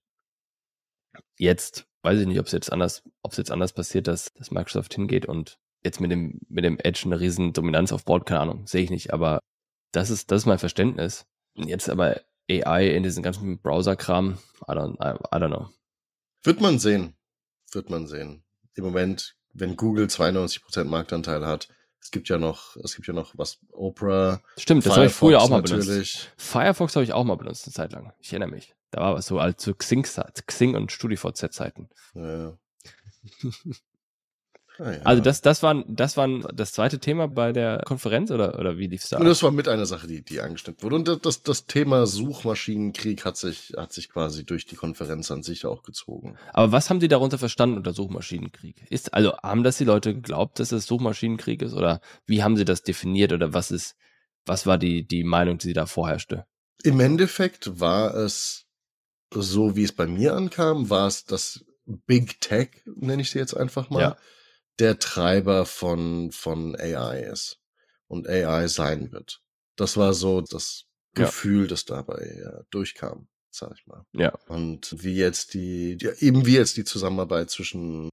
jetzt 1.38 1.86
weiß 2.02 2.20
ich 2.20 2.26
nicht, 2.26 2.40
ob 2.40 2.46
es 2.46 2.52
jetzt 2.52 2.72
anders, 2.72 3.02
ob 3.22 3.32
es 3.32 3.38
jetzt 3.38 3.50
anders 3.50 3.72
passiert, 3.72 4.08
dass, 4.08 4.32
dass 4.34 4.50
Microsoft 4.50 4.94
hingeht 4.94 5.24
und 5.24 5.58
jetzt 5.84 6.00
mit 6.00 6.10
dem, 6.10 6.40
mit 6.48 6.64
dem 6.64 6.78
Edge 6.78 7.02
eine 7.04 7.18
riesen 7.18 7.52
Dominanz 7.52 7.92
aufbaut, 7.92 8.26
keine 8.26 8.40
Ahnung, 8.40 8.66
sehe 8.66 8.82
ich 8.82 8.90
nicht, 8.90 9.12
aber 9.12 9.40
das 9.92 10.10
ist, 10.10 10.30
das 10.30 10.42
ist 10.42 10.46
mein 10.46 10.58
Verständnis. 10.58 11.26
Und 11.54 11.68
jetzt 11.68 11.88
aber 11.88 12.20
AI 12.50 12.88
in 12.88 13.02
diesen 13.02 13.22
ganzen 13.22 13.58
Browser-Kram, 13.58 14.38
I 14.68 14.72
don't, 14.72 14.94
I, 14.94 15.18
I 15.34 15.38
don't 15.38 15.48
know. 15.48 15.68
Wird 16.42 16.60
man 16.60 16.78
sehen. 16.78 17.14
Wird 17.70 17.90
man 17.90 18.06
sehen. 18.06 18.42
Im 18.74 18.84
Moment, 18.84 19.36
wenn 19.52 19.76
Google 19.76 20.06
92% 20.06 20.84
Marktanteil 20.84 21.46
hat, 21.46 21.68
es 22.00 22.10
gibt 22.10 22.28
ja 22.28 22.36
noch, 22.36 22.76
es 22.76 22.96
gibt 22.96 23.06
ja 23.06 23.14
noch 23.14 23.38
was, 23.38 23.58
Opera. 23.70 24.42
Stimmt, 24.56 24.84
das 24.84 24.96
habe 24.96 25.06
ich 25.06 25.12
früher 25.12 25.40
auch 25.40 25.48
mal 25.48 25.60
natürlich. 25.60 25.86
benutzt. 25.86 26.32
Firefox 26.36 26.96
habe 26.96 27.04
ich 27.04 27.12
auch 27.12 27.22
mal 27.22 27.36
benutzt, 27.36 27.66
eine 27.66 27.74
Zeit 27.74 27.92
lang. 27.92 28.12
Ich 28.18 28.32
erinnere 28.32 28.50
mich. 28.50 28.74
Da 28.90 29.00
war 29.00 29.14
was 29.14 29.26
so 29.26 29.38
als 29.38 29.62
zu 29.62 29.74
Xing, 29.74 30.02
Xing 30.02 30.74
und 30.74 30.90
StudiVZ-Zeiten. 30.90 31.88
Ja. 32.14 32.58
Ah, 34.84 34.92
ja. 34.92 35.02
Also 35.04 35.22
das, 35.22 35.40
das 35.42 35.62
waren, 35.62 35.84
das 35.86 36.16
waren 36.16 36.44
das 36.52 36.72
zweite 36.72 36.98
Thema 36.98 37.28
bei 37.28 37.52
der 37.52 37.82
Konferenz 37.86 38.30
oder, 38.32 38.58
oder 38.58 38.78
wie 38.78 38.88
lief's 38.88 39.08
da? 39.10 39.18
Und 39.18 39.26
das 39.26 39.42
war 39.42 39.52
mit 39.52 39.68
einer 39.68 39.86
Sache, 39.86 40.06
die, 40.08 40.22
die 40.22 40.40
angeschnitten 40.40 40.82
wurde. 40.82 40.96
Und 40.96 41.06
das- 41.08 41.20
das, 41.20 41.42
das 41.42 41.66
Thema 41.66 42.04
Suchmaschinenkrieg 42.06 43.24
hat 43.24 43.36
sich, 43.36 43.72
hat 43.76 43.92
sich 43.92 44.08
quasi 44.08 44.44
durch 44.44 44.66
die 44.66 44.76
Konferenz 44.76 45.30
an 45.30 45.42
sich 45.42 45.66
auch 45.66 45.82
gezogen. 45.82 46.36
Aber 46.52 46.72
was 46.72 46.90
haben 46.90 47.00
die 47.00 47.08
darunter 47.08 47.38
verstanden 47.38 47.76
unter 47.76 47.92
Suchmaschinenkrieg? 47.92 48.84
Ist, 48.90 49.14
also 49.14 49.36
haben 49.38 49.62
das 49.62 49.78
die 49.78 49.84
Leute 49.84 50.14
geglaubt, 50.14 50.58
dass 50.58 50.72
es 50.72 50.86
Suchmaschinenkrieg 50.86 51.62
ist? 51.62 51.74
Oder 51.74 52.00
wie 52.26 52.42
haben 52.42 52.56
sie 52.56 52.64
das 52.64 52.82
definiert? 52.82 53.32
Oder 53.32 53.54
was 53.54 53.70
ist, 53.70 53.94
was 54.46 54.66
war 54.66 54.78
die, 54.78 55.06
die 55.06 55.24
Meinung, 55.24 55.58
die 55.58 55.72
da 55.72 55.86
vorherrschte? 55.86 56.44
Im 56.82 56.98
Endeffekt 56.98 57.78
war 57.78 58.14
es, 58.14 58.64
so 59.32 59.76
wie 59.76 59.84
es 59.84 59.92
bei 59.92 60.06
mir 60.06 60.34
ankam, 60.34 60.90
war 60.90 61.06
es 61.06 61.24
das 61.24 61.64
Big 61.84 62.40
Tech, 62.40 62.82
nenne 62.86 63.22
ich 63.22 63.30
sie 63.30 63.38
jetzt 63.38 63.56
einfach 63.56 63.88
mal, 63.90 64.00
Ja. 64.00 64.16
Der 64.78 64.98
Treiber 64.98 65.66
von, 65.66 66.32
von 66.32 66.76
AI 66.76 67.20
ist 67.22 67.60
und 68.08 68.28
AI 68.28 68.68
sein 68.68 69.12
wird. 69.12 69.42
Das 69.76 69.96
war 69.96 70.12
so 70.12 70.40
das 70.40 70.84
Ja. 71.16 71.24
Gefühl, 71.24 71.66
das 71.66 71.84
dabei 71.84 72.22
äh, 72.22 72.64
durchkam, 72.70 73.28
sag 73.50 73.72
ich 73.74 73.86
mal. 73.86 74.04
Ja. 74.12 74.32
Und 74.48 75.02
wie 75.02 75.16
jetzt 75.16 75.54
die, 75.54 75.96
die 75.96 76.10
eben 76.20 76.46
wie 76.46 76.56
jetzt 76.56 76.76
die 76.76 76.84
Zusammenarbeit 76.84 77.50
zwischen, 77.50 78.08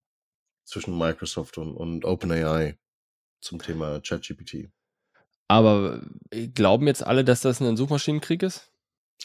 zwischen 0.65 0.97
Microsoft 0.97 1.57
und, 1.57 1.75
und 1.75 2.05
OpenAI 2.05 2.77
zum 3.41 3.61
Thema 3.61 4.01
ChatGPT. 4.01 4.69
Aber 5.47 6.01
glauben 6.53 6.87
jetzt 6.87 7.03
alle, 7.03 7.23
dass 7.23 7.41
das 7.41 7.61
ein 7.61 7.77
Suchmaschinenkrieg 7.77 8.43
ist? 8.43 8.71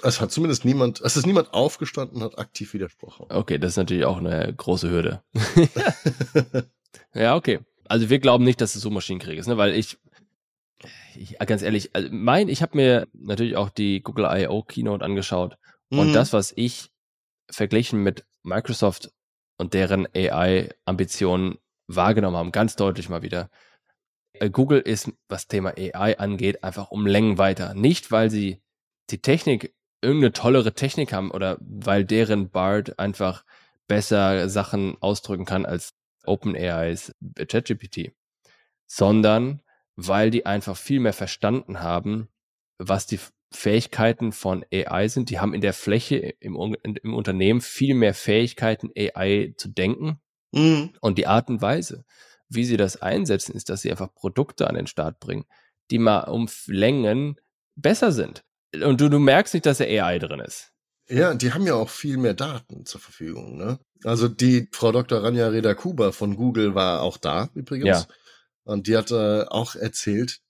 Es 0.03 0.21
hat 0.21 0.33
zumindest 0.33 0.65
niemand, 0.65 1.01
es 1.03 1.17
ist 1.17 1.27
niemand 1.27 1.53
aufgestanden, 1.53 2.23
hat 2.23 2.39
aktiv 2.39 2.73
widersprochen. 2.75 3.27
Okay, 3.29 3.59
das 3.59 3.73
ist 3.73 3.77
natürlich 3.77 4.05
auch 4.05 4.17
eine 4.17 4.53
große 4.53 4.91
Hürde. 4.91 5.23
ja, 7.15 7.37
okay. 7.37 7.61
Also 7.87 8.11
wir 8.11 8.19
glauben 8.19 8.45
nicht, 8.45 8.61
dass 8.61 8.75
es 8.75 8.83
Suchmaschinenkrieg 8.83 9.39
ist, 9.39 9.47
ne? 9.47 9.57
Weil 9.57 9.75
ich, 9.75 9.99
ich 11.17 11.39
ganz 11.39 11.63
ehrlich, 11.63 11.91
also 11.95 12.09
mein, 12.11 12.49
ich 12.49 12.63
habe 12.63 12.77
mir 12.77 13.07
natürlich 13.13 13.57
auch 13.57 13.71
die 13.71 14.03
Google 14.03 14.29
I.O. 14.31 14.63
Keynote 14.63 15.05
angeschaut 15.05 15.57
und 15.91 16.09
Mhm. 16.09 16.13
das, 16.13 16.33
was 16.33 16.53
ich 16.57 16.91
verglichen 17.51 18.03
mit 18.03 18.25
Microsoft 18.43 19.13
und 19.59 19.75
deren 19.75 20.07
AI-Ambitionen 20.15 21.59
wahrgenommen 21.87 22.37
haben, 22.37 22.53
ganz 22.53 22.77
deutlich 22.77 23.09
mal 23.09 23.23
wieder. 23.23 23.51
Äh, 24.35 24.51
Google 24.51 24.81
ist, 24.81 25.13
was 25.29 25.47
Thema 25.47 25.75
AI 25.77 26.19
angeht, 26.19 26.65
einfach 26.65 26.91
um 26.91 27.07
Längen 27.07 27.39
weiter. 27.39 27.75
Nicht, 27.75 28.11
weil 28.11 28.31
sie 28.31 28.63
die 29.11 29.21
Technik, 29.21 29.75
irgendeine 30.01 30.33
tollere 30.33 30.75
Technik 30.75 31.13
haben 31.13 31.31
oder 31.31 31.57
weil 31.61 32.05
deren 32.05 32.51
BART 32.51 32.99
einfach 32.99 33.45
besser 33.87 34.49
Sachen 34.49 34.97
ausdrücken 35.01 35.45
kann 35.45 35.67
als 35.67 35.95
OpenAIs 36.27 37.13
ChatGPT, 37.37 38.13
sondern 38.87 39.63
weil 39.97 40.31
die 40.31 40.47
einfach 40.47 40.77
viel 40.77 41.01
mehr 41.01 41.13
verstanden 41.13 41.81
haben, 41.81 42.29
was 42.79 43.07
die 43.07 43.21
Fähigkeiten 43.53 44.33
von 44.33 44.65
AI 44.73 45.09
sind. 45.09 45.31
Die 45.31 45.39
haben 45.39 45.55
in 45.55 45.61
der 45.61 45.73
Fläche 45.73 46.17
im, 46.41 46.57
Un- 46.57 46.75
im 46.75 47.15
Unternehmen 47.15 47.61
viel 47.61 47.95
mehr 47.95 48.15
Fähigkeiten, 48.15 48.91
AI 48.97 49.55
zu 49.57 49.69
denken. 49.69 50.21
Mhm. 50.53 50.93
Und 51.01 51.19
die 51.19 51.27
Art 51.27 51.49
und 51.49 51.63
Weise, 51.63 52.05
wie 52.49 52.65
sie 52.65 52.77
das 52.77 53.01
einsetzen, 53.01 53.55
ist, 53.55 53.71
dass 53.71 53.83
sie 53.83 53.91
einfach 53.91 54.13
Produkte 54.13 54.69
an 54.69 54.75
den 54.75 54.87
Start 54.89 55.21
bringen, 55.21 55.45
die 55.91 55.99
mal 55.99 56.25
um 56.25 56.49
Längen 56.67 57.37
besser 57.77 58.13
sind. 58.13 58.45
Und 58.75 59.01
du, 59.01 59.09
du 59.09 59.21
merkst 59.21 59.55
nicht, 59.55 59.67
dass 59.67 59.79
da 59.79 59.85
AI 59.85 60.19
drin 60.19 60.41
ist. 60.41 60.74
Ja, 61.09 61.35
die 61.35 61.53
haben 61.53 61.67
ja 61.67 61.75
auch 61.75 61.91
viel 61.91 62.17
mehr 62.17 62.35
Daten 62.35 62.87
zur 62.87 63.01
Verfügung. 63.01 63.57
Ne? 63.57 63.79
Also 64.05 64.29
die 64.29 64.69
Frau 64.73 64.91
Dr. 64.93 65.23
Rania 65.23 65.49
Reda-Kuba 65.49 66.13
von 66.13 66.37
Google 66.37 66.75
war 66.75 67.03
auch 67.03 67.19
da 67.19 67.51
übrigens. 67.55 67.87
Ja. 67.87 68.07
Und 68.65 68.87
die 68.87 68.97
hat 68.97 69.11
äh, 69.11 69.43
auch 69.43 69.75
erzählt, 69.77 70.41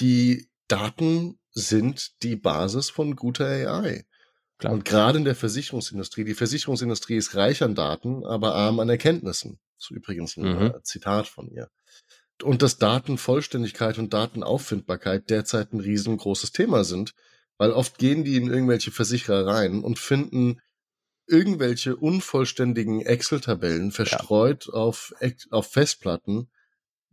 die 0.00 0.48
Daten 0.66 1.38
sind 1.52 2.22
die 2.22 2.36
Basis 2.36 2.90
von 2.90 3.14
guter 3.16 3.46
AI. 3.46 4.04
Klar. 4.58 4.72
Und 4.72 4.84
gerade 4.84 5.18
in 5.18 5.24
der 5.24 5.36
Versicherungsindustrie, 5.36 6.24
die 6.24 6.34
Versicherungsindustrie 6.34 7.16
ist 7.16 7.36
reich 7.36 7.62
an 7.62 7.76
Daten, 7.76 8.24
aber 8.26 8.54
arm 8.56 8.80
an 8.80 8.88
Erkenntnissen. 8.88 9.60
Das 9.76 9.84
ist 9.84 9.96
übrigens 9.96 10.36
ein 10.36 10.42
Mhm. 10.42 10.66
äh, 10.74 10.82
Zitat 10.82 11.28
von 11.28 11.48
ihr. 11.48 11.70
Und 12.42 12.62
dass 12.62 12.78
Datenvollständigkeit 12.78 13.98
und 13.98 14.12
Datenauffindbarkeit 14.12 15.30
derzeit 15.30 15.72
ein 15.72 15.80
riesengroßes 15.80 16.52
Thema 16.52 16.82
sind, 16.84 17.14
weil 17.58 17.72
oft 17.72 17.98
gehen 17.98 18.24
die 18.24 18.36
in 18.36 18.48
irgendwelche 18.48 18.90
Versicherer 18.90 19.46
rein 19.46 19.82
und 19.82 19.98
finden 19.98 20.60
irgendwelche 21.26 21.96
unvollständigen 21.96 23.02
Excel-Tabellen 23.02 23.92
verstreut 23.92 24.70
auf, 24.70 25.12
Ex- 25.20 25.50
auf 25.52 25.70
Festplatten, 25.70 26.48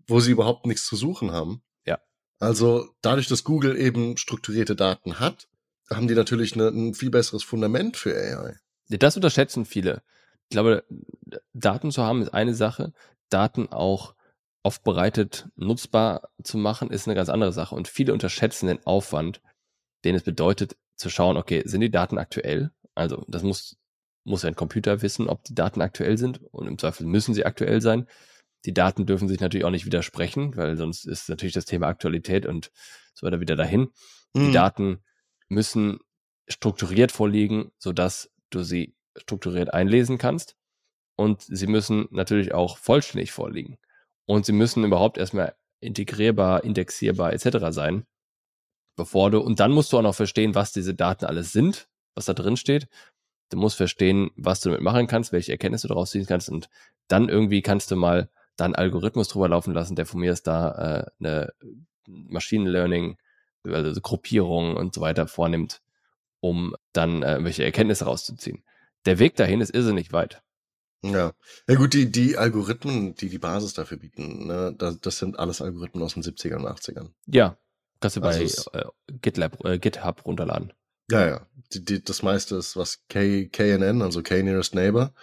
wo 0.08 0.20
sie 0.22 0.32
überhaupt 0.32 0.66
nichts 0.66 0.86
zu 0.86 0.96
suchen 0.96 1.32
haben. 1.32 1.62
Ja. 1.86 2.00
Also 2.40 2.88
dadurch, 3.02 3.28
dass 3.28 3.44
Google 3.44 3.76
eben 3.76 4.16
strukturierte 4.16 4.76
Daten 4.76 5.20
hat, 5.20 5.50
haben 5.90 6.08
die 6.08 6.16
natürlich 6.16 6.54
eine, 6.54 6.70
ein 6.70 6.94
viel 6.94 7.10
besseres 7.10 7.44
Fundament 7.44 7.98
für 7.98 8.16
AI. 8.16 8.56
Das 8.90 9.16
unterschätzen 9.16 9.66
viele. 9.66 10.02
Ich 10.44 10.52
glaube, 10.52 10.86
Daten 11.54 11.92
zu 11.92 12.04
haben 12.04 12.22
ist 12.22 12.34
eine 12.34 12.54
Sache, 12.54 12.94
Daten 13.30 13.68
auch 13.70 14.16
aufbereitet 14.64 15.48
nutzbar 15.56 16.30
zu 16.42 16.58
machen, 16.58 16.90
ist 16.90 17.08
eine 17.08 17.16
ganz 17.16 17.30
andere 17.30 17.52
Sache. 17.52 17.76
Und 17.76 17.88
viele 17.88 18.14
unterschätzen 18.14 18.68
den 18.68 18.86
Aufwand, 18.86 19.42
den 20.06 20.16
es 20.16 20.24
bedeutet, 20.24 20.78
zu 20.96 21.10
schauen, 21.10 21.38
okay, 21.38 21.64
sind 21.66 21.82
die 21.82 21.92
Daten 21.92 22.18
aktuell? 22.18 22.72
Also 22.94 23.26
das 23.28 23.44
muss, 23.44 23.78
muss 24.24 24.46
ein 24.46 24.56
Computer 24.56 25.02
wissen, 25.02 25.28
ob 25.28 25.44
die 25.44 25.56
Daten 25.56 25.82
aktuell 25.82 26.18
sind 26.18 26.42
und 26.52 26.68
im 26.68 26.78
Zweifel 26.78 27.06
müssen 27.06 27.34
sie 27.34 27.46
aktuell 27.46 27.82
sein. 27.82 28.08
Die 28.66 28.74
Daten 28.74 29.06
dürfen 29.06 29.28
sich 29.28 29.40
natürlich 29.42 29.66
auch 29.66 29.72
nicht 29.72 29.86
widersprechen, 29.86 30.56
weil 30.56 30.78
sonst 30.78 31.06
ist 31.06 31.30
natürlich 31.30 31.54
das 31.54 31.66
Thema 31.66 31.88
Aktualität 31.88 32.46
und 32.46 32.72
so 33.14 33.28
weiter 33.28 33.40
wieder 33.40 33.56
dahin. 33.56 33.90
Die 34.36 34.42
Mhm. 34.42 34.54
Daten 34.54 35.04
müssen 35.50 36.00
strukturiert 36.48 37.12
vorliegen, 37.12 37.72
sodass 37.78 38.32
du 38.50 38.64
sie 38.64 38.96
strukturiert 39.18 39.74
einlesen 39.74 40.18
kannst. 40.18 40.56
Und 41.16 41.42
sie 41.44 41.68
müssen 41.68 42.08
natürlich 42.12 42.54
auch 42.54 42.78
vollständig 42.78 43.32
vorliegen. 43.32 43.78
Und 44.26 44.46
sie 44.46 44.52
müssen 44.52 44.84
überhaupt 44.84 45.18
erstmal 45.18 45.56
integrierbar, 45.80 46.64
indexierbar 46.64 47.34
etc. 47.34 47.68
sein, 47.70 48.06
bevor 48.96 49.32
du, 49.32 49.40
und 49.40 49.60
dann 49.60 49.72
musst 49.72 49.92
du 49.92 49.98
auch 49.98 50.02
noch 50.02 50.16
verstehen, 50.16 50.56
was 50.56 50.72
diese 50.72 50.94
Daten 50.94 51.26
alles 51.26 51.52
sind, 51.52 51.88
was 52.14 52.26
da 52.26 52.34
drin 52.34 52.58
steht. 52.58 52.88
Du 53.50 53.58
musst 53.58 53.78
verstehen, 53.78 54.32
was 54.36 54.62
du 54.62 54.70
damit 54.70 54.82
machen 54.82 55.08
kannst, 55.08 55.32
welche 55.32 55.52
Erkenntnisse 55.52 55.88
du 55.88 55.94
daraus 55.94 56.12
ziehen 56.12 56.26
kannst 56.26 56.50
und 56.50 56.70
dann 57.08 57.30
irgendwie 57.30 57.62
kannst 57.62 57.92
du 57.92 57.96
mal 57.96 58.30
dann 58.56 58.74
Algorithmus 58.74 59.28
drüber 59.28 59.50
laufen 59.50 59.74
lassen, 59.74 59.96
der 59.96 60.06
von 60.06 60.22
mir 60.22 60.32
ist 60.32 60.48
da 60.48 60.72
äh, 60.72 61.06
eine 61.20 61.54
Machine 62.08 62.70
Learning, 62.70 63.18
also 63.64 64.00
Gruppierung 64.02 64.76
und 64.76 64.94
so 64.94 65.02
weiter 65.02 65.28
vornimmt, 65.28 65.82
um 66.40 66.76
dann 66.94 67.24
äh, 67.24 67.44
welche 67.44 67.64
Erkenntnisse 67.64 68.06
rauszuziehen. 68.06 68.64
Der 69.06 69.20
Weg 69.20 69.36
dahin 69.36 69.62
ist 69.62 69.74
irrsinnig 69.74 70.14
weit. 70.14 70.42
Ja. 71.04 71.34
Ja 71.68 71.76
gut, 71.76 71.94
die, 71.94 72.12
die 72.12 72.38
Algorithmen, 72.38 73.16
die 73.16 73.30
die 73.30 73.38
Basis 73.38 73.74
dafür 73.74 73.98
bieten, 73.98 74.48
ne, 74.48 74.74
das, 74.78 75.00
das 75.02 75.20
sind 75.20 75.38
alles 75.38 75.62
Algorithmen 75.62 76.04
aus 76.04 76.16
den 76.16 76.24
70ern 76.24 76.58
und 76.58 76.68
80ern. 76.68 77.12
Ja, 77.28 77.58
kannst 78.00 78.18
du 78.18 78.22
bei 78.22 78.36
Also 78.36 78.72
äh, 78.72 78.86
GitLab, 79.22 79.64
äh, 79.66 79.80
GitHub 79.80 80.26
runterladen. 80.26 80.74
Ja, 81.10 81.26
ja. 81.28 81.48
Die, 81.74 81.84
die, 81.84 82.04
das 82.04 82.24
meiste 82.24 82.56
ist 82.56 82.76
was 82.78 83.00
K, 83.10 83.46
KNN, 83.48 84.02
also 84.02 84.22
K 84.24 84.42
Nearest 84.44 84.76
Neighbor. 84.76 85.14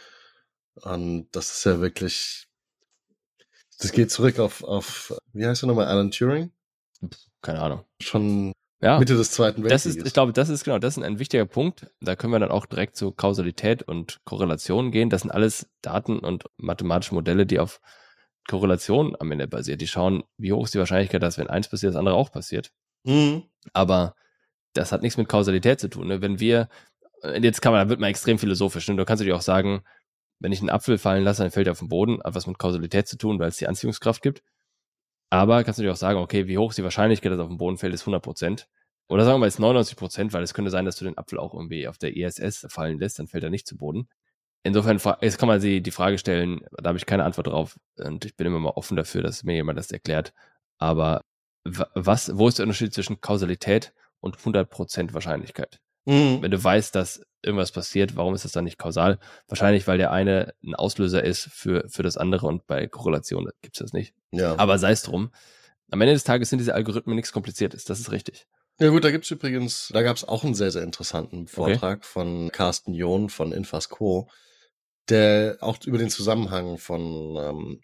Und 0.74 1.28
das 1.32 1.50
ist 1.50 1.64
ja 1.64 1.80
wirklich, 1.80 2.46
das 3.78 3.92
geht 3.92 4.10
zurück 4.10 4.38
auf, 4.38 4.62
auf 4.64 5.14
wie 5.32 5.46
heißt 5.46 5.64
er 5.64 5.66
nochmal, 5.66 5.86
Alan 5.86 6.10
Turing? 6.10 6.52
Keine 7.42 7.60
Ahnung. 7.60 7.84
Schon 8.00 8.52
Ja. 8.80 8.98
Mitte 8.98 9.16
des 9.16 9.32
Zweiten 9.32 9.62
Das 9.62 9.70
Weltkrieges. 9.84 9.96
ist, 9.96 10.06
ich 10.06 10.12
glaube, 10.14 10.32
das 10.32 10.48
ist 10.48 10.64
genau, 10.64 10.78
das 10.78 10.96
ist 10.96 11.02
ein 11.02 11.18
wichtiger 11.18 11.46
Punkt. 11.46 11.88
Da 12.00 12.16
können 12.16 12.32
wir 12.32 12.38
dann 12.38 12.50
auch 12.52 12.66
direkt 12.66 12.96
zu 12.96 13.10
Kausalität 13.12 13.82
und 13.82 14.20
Korrelation 14.24 14.92
gehen. 14.92 15.10
Das 15.10 15.22
sind 15.22 15.30
alles 15.30 15.68
Daten 15.82 16.18
und 16.20 16.44
mathematische 16.56 17.14
Modelle, 17.14 17.44
die 17.44 17.58
auf 17.58 17.80
Korrelation 18.48 19.16
am 19.18 19.30
Ende 19.32 19.48
basiert. 19.48 19.80
Die 19.80 19.86
schauen, 19.86 20.24
wie 20.36 20.52
hoch 20.52 20.64
ist 20.64 20.74
die 20.74 20.78
Wahrscheinlichkeit, 20.78 21.22
dass 21.22 21.38
wenn 21.38 21.48
eins 21.48 21.68
passiert, 21.68 21.90
das 21.90 21.98
andere 21.98 22.14
auch 22.14 22.32
passiert. 22.32 22.72
Mhm. 23.04 23.44
Aber 23.72 24.14
das 24.72 24.92
hat 24.92 25.02
nichts 25.02 25.18
mit 25.18 25.28
Kausalität 25.28 25.80
zu 25.80 25.88
tun. 25.88 26.08
Ne? 26.08 26.22
Wenn 26.22 26.40
wir, 26.40 26.68
äh, 27.22 27.40
jetzt 27.40 27.62
kann 27.62 27.72
man, 27.72 27.84
da 27.84 27.88
wird 27.90 28.00
man 28.00 28.10
extrem 28.10 28.38
philosophisch. 28.38 28.88
Ne? 28.88 28.96
Du 28.96 29.04
kannst 29.04 29.20
natürlich 29.20 29.38
auch 29.38 29.42
sagen, 29.42 29.82
wenn 30.40 30.52
ich 30.52 30.60
einen 30.60 30.70
Apfel 30.70 30.98
fallen 30.98 31.24
lasse, 31.24 31.42
dann 31.42 31.52
fällt 31.52 31.68
er 31.68 31.72
auf 31.72 31.78
den 31.78 31.88
Boden, 31.88 32.20
hat 32.22 32.34
was 32.34 32.46
mit 32.46 32.58
Kausalität 32.58 33.06
zu 33.06 33.16
tun, 33.16 33.38
weil 33.38 33.48
es 33.48 33.58
die 33.58 33.68
Anziehungskraft 33.68 34.22
gibt. 34.22 34.42
Aber 35.30 35.62
kannst 35.64 35.78
du 35.78 35.82
natürlich 35.82 35.96
auch 35.96 36.00
sagen, 36.00 36.18
okay, 36.18 36.46
wie 36.46 36.58
hoch 36.58 36.70
ist 36.70 36.78
die 36.78 36.84
Wahrscheinlichkeit, 36.84 37.32
dass 37.32 37.38
er 37.38 37.44
auf 37.44 37.48
den 37.48 37.58
Boden 37.58 37.78
fällt, 37.78 37.94
ist 37.94 38.02
100 38.02 38.22
Prozent. 38.22 38.68
Oder 39.08 39.24
sagen 39.24 39.40
wir 39.40 39.46
jetzt 39.46 39.60
99 39.60 39.96
Prozent, 39.96 40.32
weil 40.32 40.42
es 40.42 40.52
könnte 40.52 40.70
sein, 40.70 40.84
dass 40.84 40.96
du 40.96 41.04
den 41.04 41.16
Apfel 41.16 41.38
auch 41.38 41.54
irgendwie 41.54 41.86
auf 41.86 41.98
der 41.98 42.16
ISS 42.16 42.66
fallen 42.68 42.98
lässt, 42.98 43.18
dann 43.18 43.28
fällt 43.28 43.44
er 43.44 43.50
nicht 43.50 43.66
zu 43.66 43.76
Boden. 43.76 44.08
Insofern, 44.64 45.00
jetzt 45.22 45.38
kann 45.38 45.48
man 45.48 45.60
sie 45.60 45.80
die 45.80 45.90
Frage 45.90 46.18
stellen, 46.18 46.60
da 46.80 46.88
habe 46.88 46.98
ich 46.98 47.06
keine 47.06 47.24
Antwort 47.24 47.48
drauf 47.48 47.78
und 47.98 48.24
ich 48.24 48.36
bin 48.36 48.46
immer 48.46 48.60
mal 48.60 48.70
offen 48.70 48.96
dafür, 48.96 49.22
dass 49.22 49.42
mir 49.42 49.54
jemand 49.54 49.78
das 49.78 49.90
erklärt. 49.90 50.32
Aber 50.78 51.22
wa- 51.64 51.90
was, 51.94 52.36
wo 52.38 52.46
ist 52.48 52.58
der 52.58 52.64
Unterschied 52.64 52.94
zwischen 52.94 53.20
Kausalität 53.20 53.92
und 54.20 54.36
100% 54.38 55.14
Wahrscheinlichkeit? 55.14 55.80
Mhm. 56.04 56.42
Wenn 56.42 56.50
du 56.50 56.62
weißt, 56.62 56.94
dass 56.94 57.22
irgendwas 57.42 57.72
passiert, 57.72 58.14
warum 58.16 58.34
ist 58.34 58.44
das 58.44 58.52
dann 58.52 58.64
nicht 58.64 58.78
kausal? 58.78 59.18
Wahrscheinlich, 59.48 59.86
weil 59.88 59.98
der 59.98 60.12
eine 60.12 60.54
ein 60.64 60.74
Auslöser 60.76 61.24
ist 61.24 61.48
für, 61.50 61.88
für 61.88 62.04
das 62.04 62.16
andere 62.16 62.46
und 62.46 62.66
bei 62.68 62.86
Korrelation 62.86 63.48
gibt's 63.62 63.80
das 63.80 63.92
nicht. 63.92 64.14
Ja. 64.30 64.56
Aber 64.58 64.78
sei 64.78 64.92
es 64.92 65.02
drum. 65.02 65.32
Am 65.90 66.00
Ende 66.00 66.14
des 66.14 66.24
Tages 66.24 66.50
sind 66.50 66.60
diese 66.60 66.74
Algorithmen 66.74 67.16
nichts 67.16 67.32
Kompliziertes, 67.32 67.84
das 67.84 67.98
ist 68.00 68.12
richtig. 68.12 68.46
Ja 68.80 68.88
gut, 68.88 69.04
da 69.04 69.10
gibt's 69.10 69.30
übrigens, 69.30 69.90
da 69.92 70.02
gab's 70.02 70.24
auch 70.24 70.44
einen 70.44 70.54
sehr, 70.54 70.70
sehr 70.70 70.82
interessanten 70.82 71.46
Vortrag 71.48 72.04
von 72.04 72.50
Carsten 72.52 72.94
John 72.94 73.28
von 73.28 73.52
Infasco, 73.52 74.28
der 75.08 75.58
auch 75.60 75.78
über 75.84 75.98
den 75.98 76.10
Zusammenhang 76.10 76.78
von, 76.78 77.36
ähm, 77.36 77.80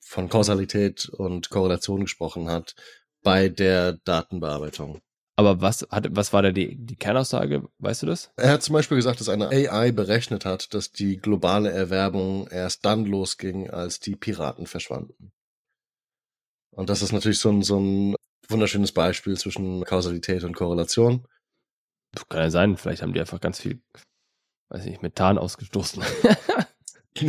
von 0.00 0.28
Kausalität 0.28 1.08
und 1.08 1.50
Korrelation 1.50 2.02
gesprochen 2.02 2.48
hat 2.48 2.74
bei 3.22 3.48
der 3.48 3.94
Datenbearbeitung. 4.04 5.00
Aber 5.36 5.60
was, 5.60 5.86
hat, 5.90 6.06
was 6.10 6.32
war 6.32 6.42
da 6.42 6.52
die, 6.52 6.76
die 6.76 6.96
Kernaussage? 6.96 7.68
Weißt 7.78 8.02
du 8.02 8.06
das? 8.06 8.30
Er 8.36 8.52
hat 8.52 8.62
zum 8.62 8.74
Beispiel 8.74 8.96
gesagt, 8.96 9.20
dass 9.20 9.28
eine 9.28 9.48
AI 9.48 9.90
berechnet 9.90 10.44
hat, 10.44 10.74
dass 10.74 10.92
die 10.92 11.16
globale 11.16 11.70
Erwerbung 11.70 12.46
erst 12.48 12.84
dann 12.84 13.04
losging, 13.04 13.68
als 13.68 13.98
die 13.98 14.14
Piraten 14.14 14.66
verschwanden. 14.66 15.32
Und 16.70 16.88
das 16.88 17.02
ist 17.02 17.12
natürlich 17.12 17.40
so 17.40 17.50
ein, 17.50 17.62
so 17.62 17.80
ein 17.80 18.14
wunderschönes 18.48 18.92
Beispiel 18.92 19.36
zwischen 19.36 19.84
Kausalität 19.84 20.44
und 20.44 20.54
Korrelation. 20.54 21.26
Kann 22.28 22.40
ja 22.40 22.50
sein, 22.50 22.76
vielleicht 22.76 23.02
haben 23.02 23.12
die 23.12 23.20
einfach 23.20 23.40
ganz 23.40 23.60
viel, 23.60 23.82
weiß 24.68 24.84
nicht, 24.84 25.02
Methan 25.02 25.38
ausgestoßen. 25.38 26.02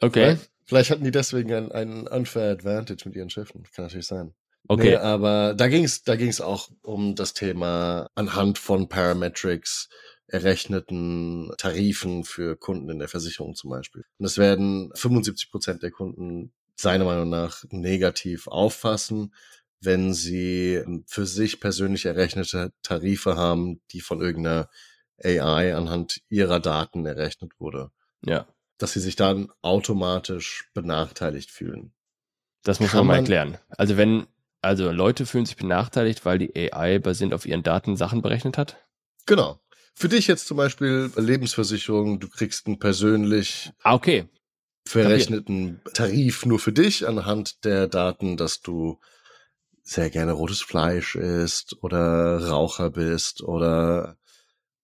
okay, 0.00 0.36
Vielleicht, 0.36 0.50
vielleicht 0.64 0.90
hatten 0.90 1.04
die 1.04 1.10
deswegen 1.10 1.52
einen, 1.52 1.72
einen 1.72 2.06
unfair 2.06 2.50
advantage 2.50 3.02
mit 3.06 3.16
ihren 3.16 3.30
Schiffen. 3.30 3.64
Kann 3.74 3.86
natürlich 3.86 4.06
sein. 4.06 4.34
okay. 4.68 4.90
Nee, 4.90 4.96
aber 4.96 5.54
da 5.54 5.68
ging 5.68 5.84
es 5.84 6.02
da 6.02 6.16
ging's 6.16 6.40
auch 6.40 6.70
um 6.82 7.14
das 7.14 7.34
Thema 7.34 8.08
anhand 8.14 8.58
von 8.58 8.88
Parametrics 8.88 9.88
errechneten 10.26 11.52
Tarifen 11.58 12.24
für 12.24 12.56
Kunden 12.56 12.88
in 12.88 12.98
der 12.98 13.08
Versicherung 13.08 13.54
zum 13.54 13.70
Beispiel. 13.70 14.04
Und 14.18 14.26
es 14.26 14.38
werden 14.38 14.90
75 14.94 15.50
Prozent 15.50 15.82
der 15.82 15.90
Kunden 15.90 16.52
seiner 16.74 17.04
Meinung 17.04 17.28
nach 17.28 17.64
negativ 17.70 18.48
auffassen, 18.48 19.34
wenn 19.80 20.14
sie 20.14 20.82
für 21.06 21.26
sich 21.26 21.60
persönlich 21.60 22.06
errechnete 22.06 22.72
Tarife 22.82 23.36
haben, 23.36 23.82
die 23.90 24.00
von 24.00 24.20
irgendeiner 24.20 24.70
AI 25.24 25.74
anhand 25.74 26.20
ihrer 26.28 26.60
Daten 26.60 27.06
errechnet 27.06 27.52
wurde. 27.58 27.90
Ja, 28.24 28.46
Dass 28.78 28.92
sie 28.92 29.00
sich 29.00 29.16
dann 29.16 29.50
automatisch 29.62 30.70
benachteiligt 30.74 31.50
fühlen. 31.50 31.92
das 32.64 32.80
muss 32.80 32.90
Kann 32.90 32.98
man 33.00 33.08
mal 33.08 33.16
erklären. 33.16 33.58
Also 33.70 33.96
wenn, 33.96 34.26
also 34.60 34.90
Leute 34.90 35.26
fühlen 35.26 35.46
sich 35.46 35.56
benachteiligt, 35.56 36.24
weil 36.24 36.38
die 36.38 36.72
AI 36.72 36.98
basierend 36.98 37.34
auf 37.34 37.46
ihren 37.46 37.62
Daten 37.62 37.96
Sachen 37.96 38.22
berechnet 38.22 38.58
hat. 38.58 38.76
Genau. 39.26 39.60
Für 39.94 40.08
dich 40.08 40.26
jetzt 40.26 40.46
zum 40.46 40.56
Beispiel 40.56 41.10
Lebensversicherung, 41.16 42.18
du 42.18 42.28
kriegst 42.28 42.66
einen 42.66 42.78
persönlich 42.78 43.72
Ah, 43.82 43.94
okay. 43.94 44.28
verrechneten 44.86 45.80
Tarif 45.92 46.46
nur 46.46 46.58
für 46.58 46.72
dich 46.72 47.06
anhand 47.06 47.64
der 47.64 47.88
Daten, 47.88 48.36
dass 48.36 48.60
du 48.60 48.98
sehr 49.82 50.10
gerne 50.10 50.32
rotes 50.32 50.60
Fleisch 50.60 51.16
isst 51.16 51.76
oder 51.82 52.48
Raucher 52.48 52.90
bist 52.90 53.42
oder 53.42 54.16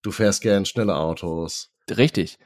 du 0.08 0.12
fährst 0.12 0.42
gern 0.42 0.64
schnelle 0.64 0.96
Autos. 0.96 1.70
Richtig. 1.90 2.38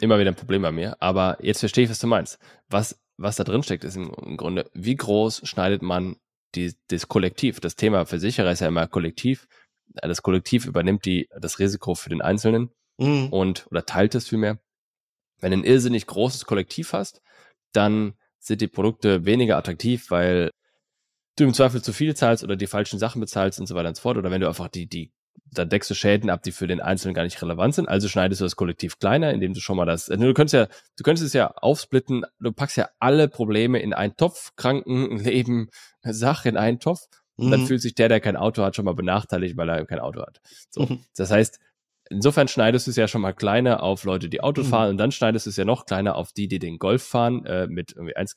Immer 0.00 0.18
wieder 0.18 0.30
ein 0.30 0.36
Problem 0.36 0.62
bei 0.62 0.72
mir. 0.72 0.96
Aber 1.00 1.38
jetzt 1.40 1.60
verstehe 1.60 1.84
ich, 1.84 1.90
was 1.90 2.00
du 2.00 2.06
meinst. 2.06 2.38
Was, 2.68 3.00
was 3.16 3.36
da 3.36 3.44
drin 3.44 3.62
steckt, 3.62 3.84
ist 3.84 3.96
im, 3.96 4.12
im 4.14 4.36
Grunde, 4.36 4.68
wie 4.74 4.96
groß 4.96 5.42
schneidet 5.44 5.82
man 5.82 6.16
die, 6.54 6.74
das 6.88 7.08
Kollektiv? 7.08 7.60
Das 7.60 7.76
Thema 7.76 8.04
Versicherer 8.04 8.50
ist 8.50 8.60
ja 8.60 8.68
immer 8.68 8.86
Kollektiv. 8.86 9.46
Das 9.86 10.22
Kollektiv 10.22 10.66
übernimmt 10.66 11.04
die, 11.04 11.28
das 11.38 11.58
Risiko 11.58 11.94
für 11.94 12.10
den 12.10 12.22
Einzelnen. 12.22 12.70
Mhm. 12.98 13.28
und 13.30 13.66
oder 13.70 13.84
teilt 13.84 14.14
es 14.14 14.28
vielmehr. 14.28 14.58
Wenn 15.40 15.50
du 15.50 15.58
ein 15.58 15.64
irrsinnig 15.64 16.06
großes 16.06 16.44
Kollektiv 16.46 16.92
hast, 16.92 17.20
dann 17.72 18.14
sind 18.38 18.60
die 18.60 18.68
Produkte 18.68 19.24
weniger 19.24 19.56
attraktiv, 19.56 20.10
weil 20.10 20.50
du 21.36 21.44
im 21.44 21.54
Zweifel 21.54 21.82
zu 21.82 21.92
viel 21.92 22.14
zahlst 22.14 22.44
oder 22.44 22.56
die 22.56 22.66
falschen 22.66 22.98
Sachen 22.98 23.20
bezahlst 23.20 23.58
und 23.58 23.66
so 23.66 23.74
weiter 23.74 23.88
und 23.88 23.96
so 23.96 24.02
fort. 24.02 24.16
Oder 24.16 24.30
wenn 24.30 24.40
du 24.40 24.48
einfach 24.48 24.68
die, 24.68 24.86
die, 24.86 25.12
da 25.50 25.64
deckst 25.64 25.88
du 25.90 25.94
Schäden 25.94 26.30
ab, 26.30 26.42
die 26.42 26.52
für 26.52 26.66
den 26.66 26.80
Einzelnen 26.80 27.14
gar 27.14 27.22
nicht 27.22 27.40
relevant 27.40 27.74
sind. 27.74 27.88
Also 27.88 28.08
schneidest 28.08 28.40
du 28.40 28.44
das 28.44 28.56
Kollektiv 28.56 28.98
kleiner, 28.98 29.32
indem 29.32 29.54
du 29.54 29.60
schon 29.60 29.76
mal 29.76 29.84
das, 29.84 30.06
du 30.06 30.34
könntest 30.34 30.54
ja, 30.54 30.66
du 30.96 31.04
könntest 31.04 31.26
es 31.26 31.32
ja 31.32 31.48
aufsplitten, 31.48 32.24
du 32.40 32.52
packst 32.52 32.76
ja 32.76 32.88
alle 32.98 33.28
Probleme 33.28 33.78
in 33.78 33.92
einen 33.94 34.16
Topf, 34.16 34.50
Kranken, 34.56 35.18
Leben, 35.18 35.68
Sache 36.02 36.48
in 36.48 36.56
einen 36.56 36.80
Topf. 36.80 37.00
Und 37.36 37.50
dann 37.50 37.60
Mhm. 37.62 37.66
fühlt 37.66 37.82
sich 37.82 37.94
der, 37.94 38.08
der 38.08 38.20
kein 38.20 38.36
Auto 38.36 38.62
hat, 38.62 38.76
schon 38.76 38.84
mal 38.84 38.94
benachteiligt, 38.94 39.56
weil 39.56 39.68
er 39.68 39.84
kein 39.86 39.98
Auto 39.98 40.22
hat. 40.22 40.40
So. 40.70 40.82
Mhm. 40.82 41.00
Das 41.16 41.30
heißt, 41.32 41.58
insofern 42.10 42.46
schneidest 42.46 42.86
du 42.86 42.90
es 42.90 42.96
ja 42.96 43.08
schon 43.08 43.22
mal 43.22 43.32
kleiner 43.32 43.82
auf 43.82 44.04
Leute, 44.04 44.28
die 44.28 44.40
Auto 44.40 44.62
Mhm. 44.62 44.66
fahren 44.66 44.90
und 44.90 44.98
dann 44.98 45.10
schneidest 45.10 45.46
du 45.46 45.50
es 45.50 45.56
ja 45.56 45.64
noch 45.64 45.84
kleiner 45.86 46.14
auf 46.14 46.32
die, 46.32 46.46
die 46.46 46.60
den 46.60 46.78
Golf 46.78 47.02
fahren, 47.02 47.44
äh, 47.44 47.66
mit 47.66 47.92
irgendwie 47.92 48.14
1, 48.14 48.36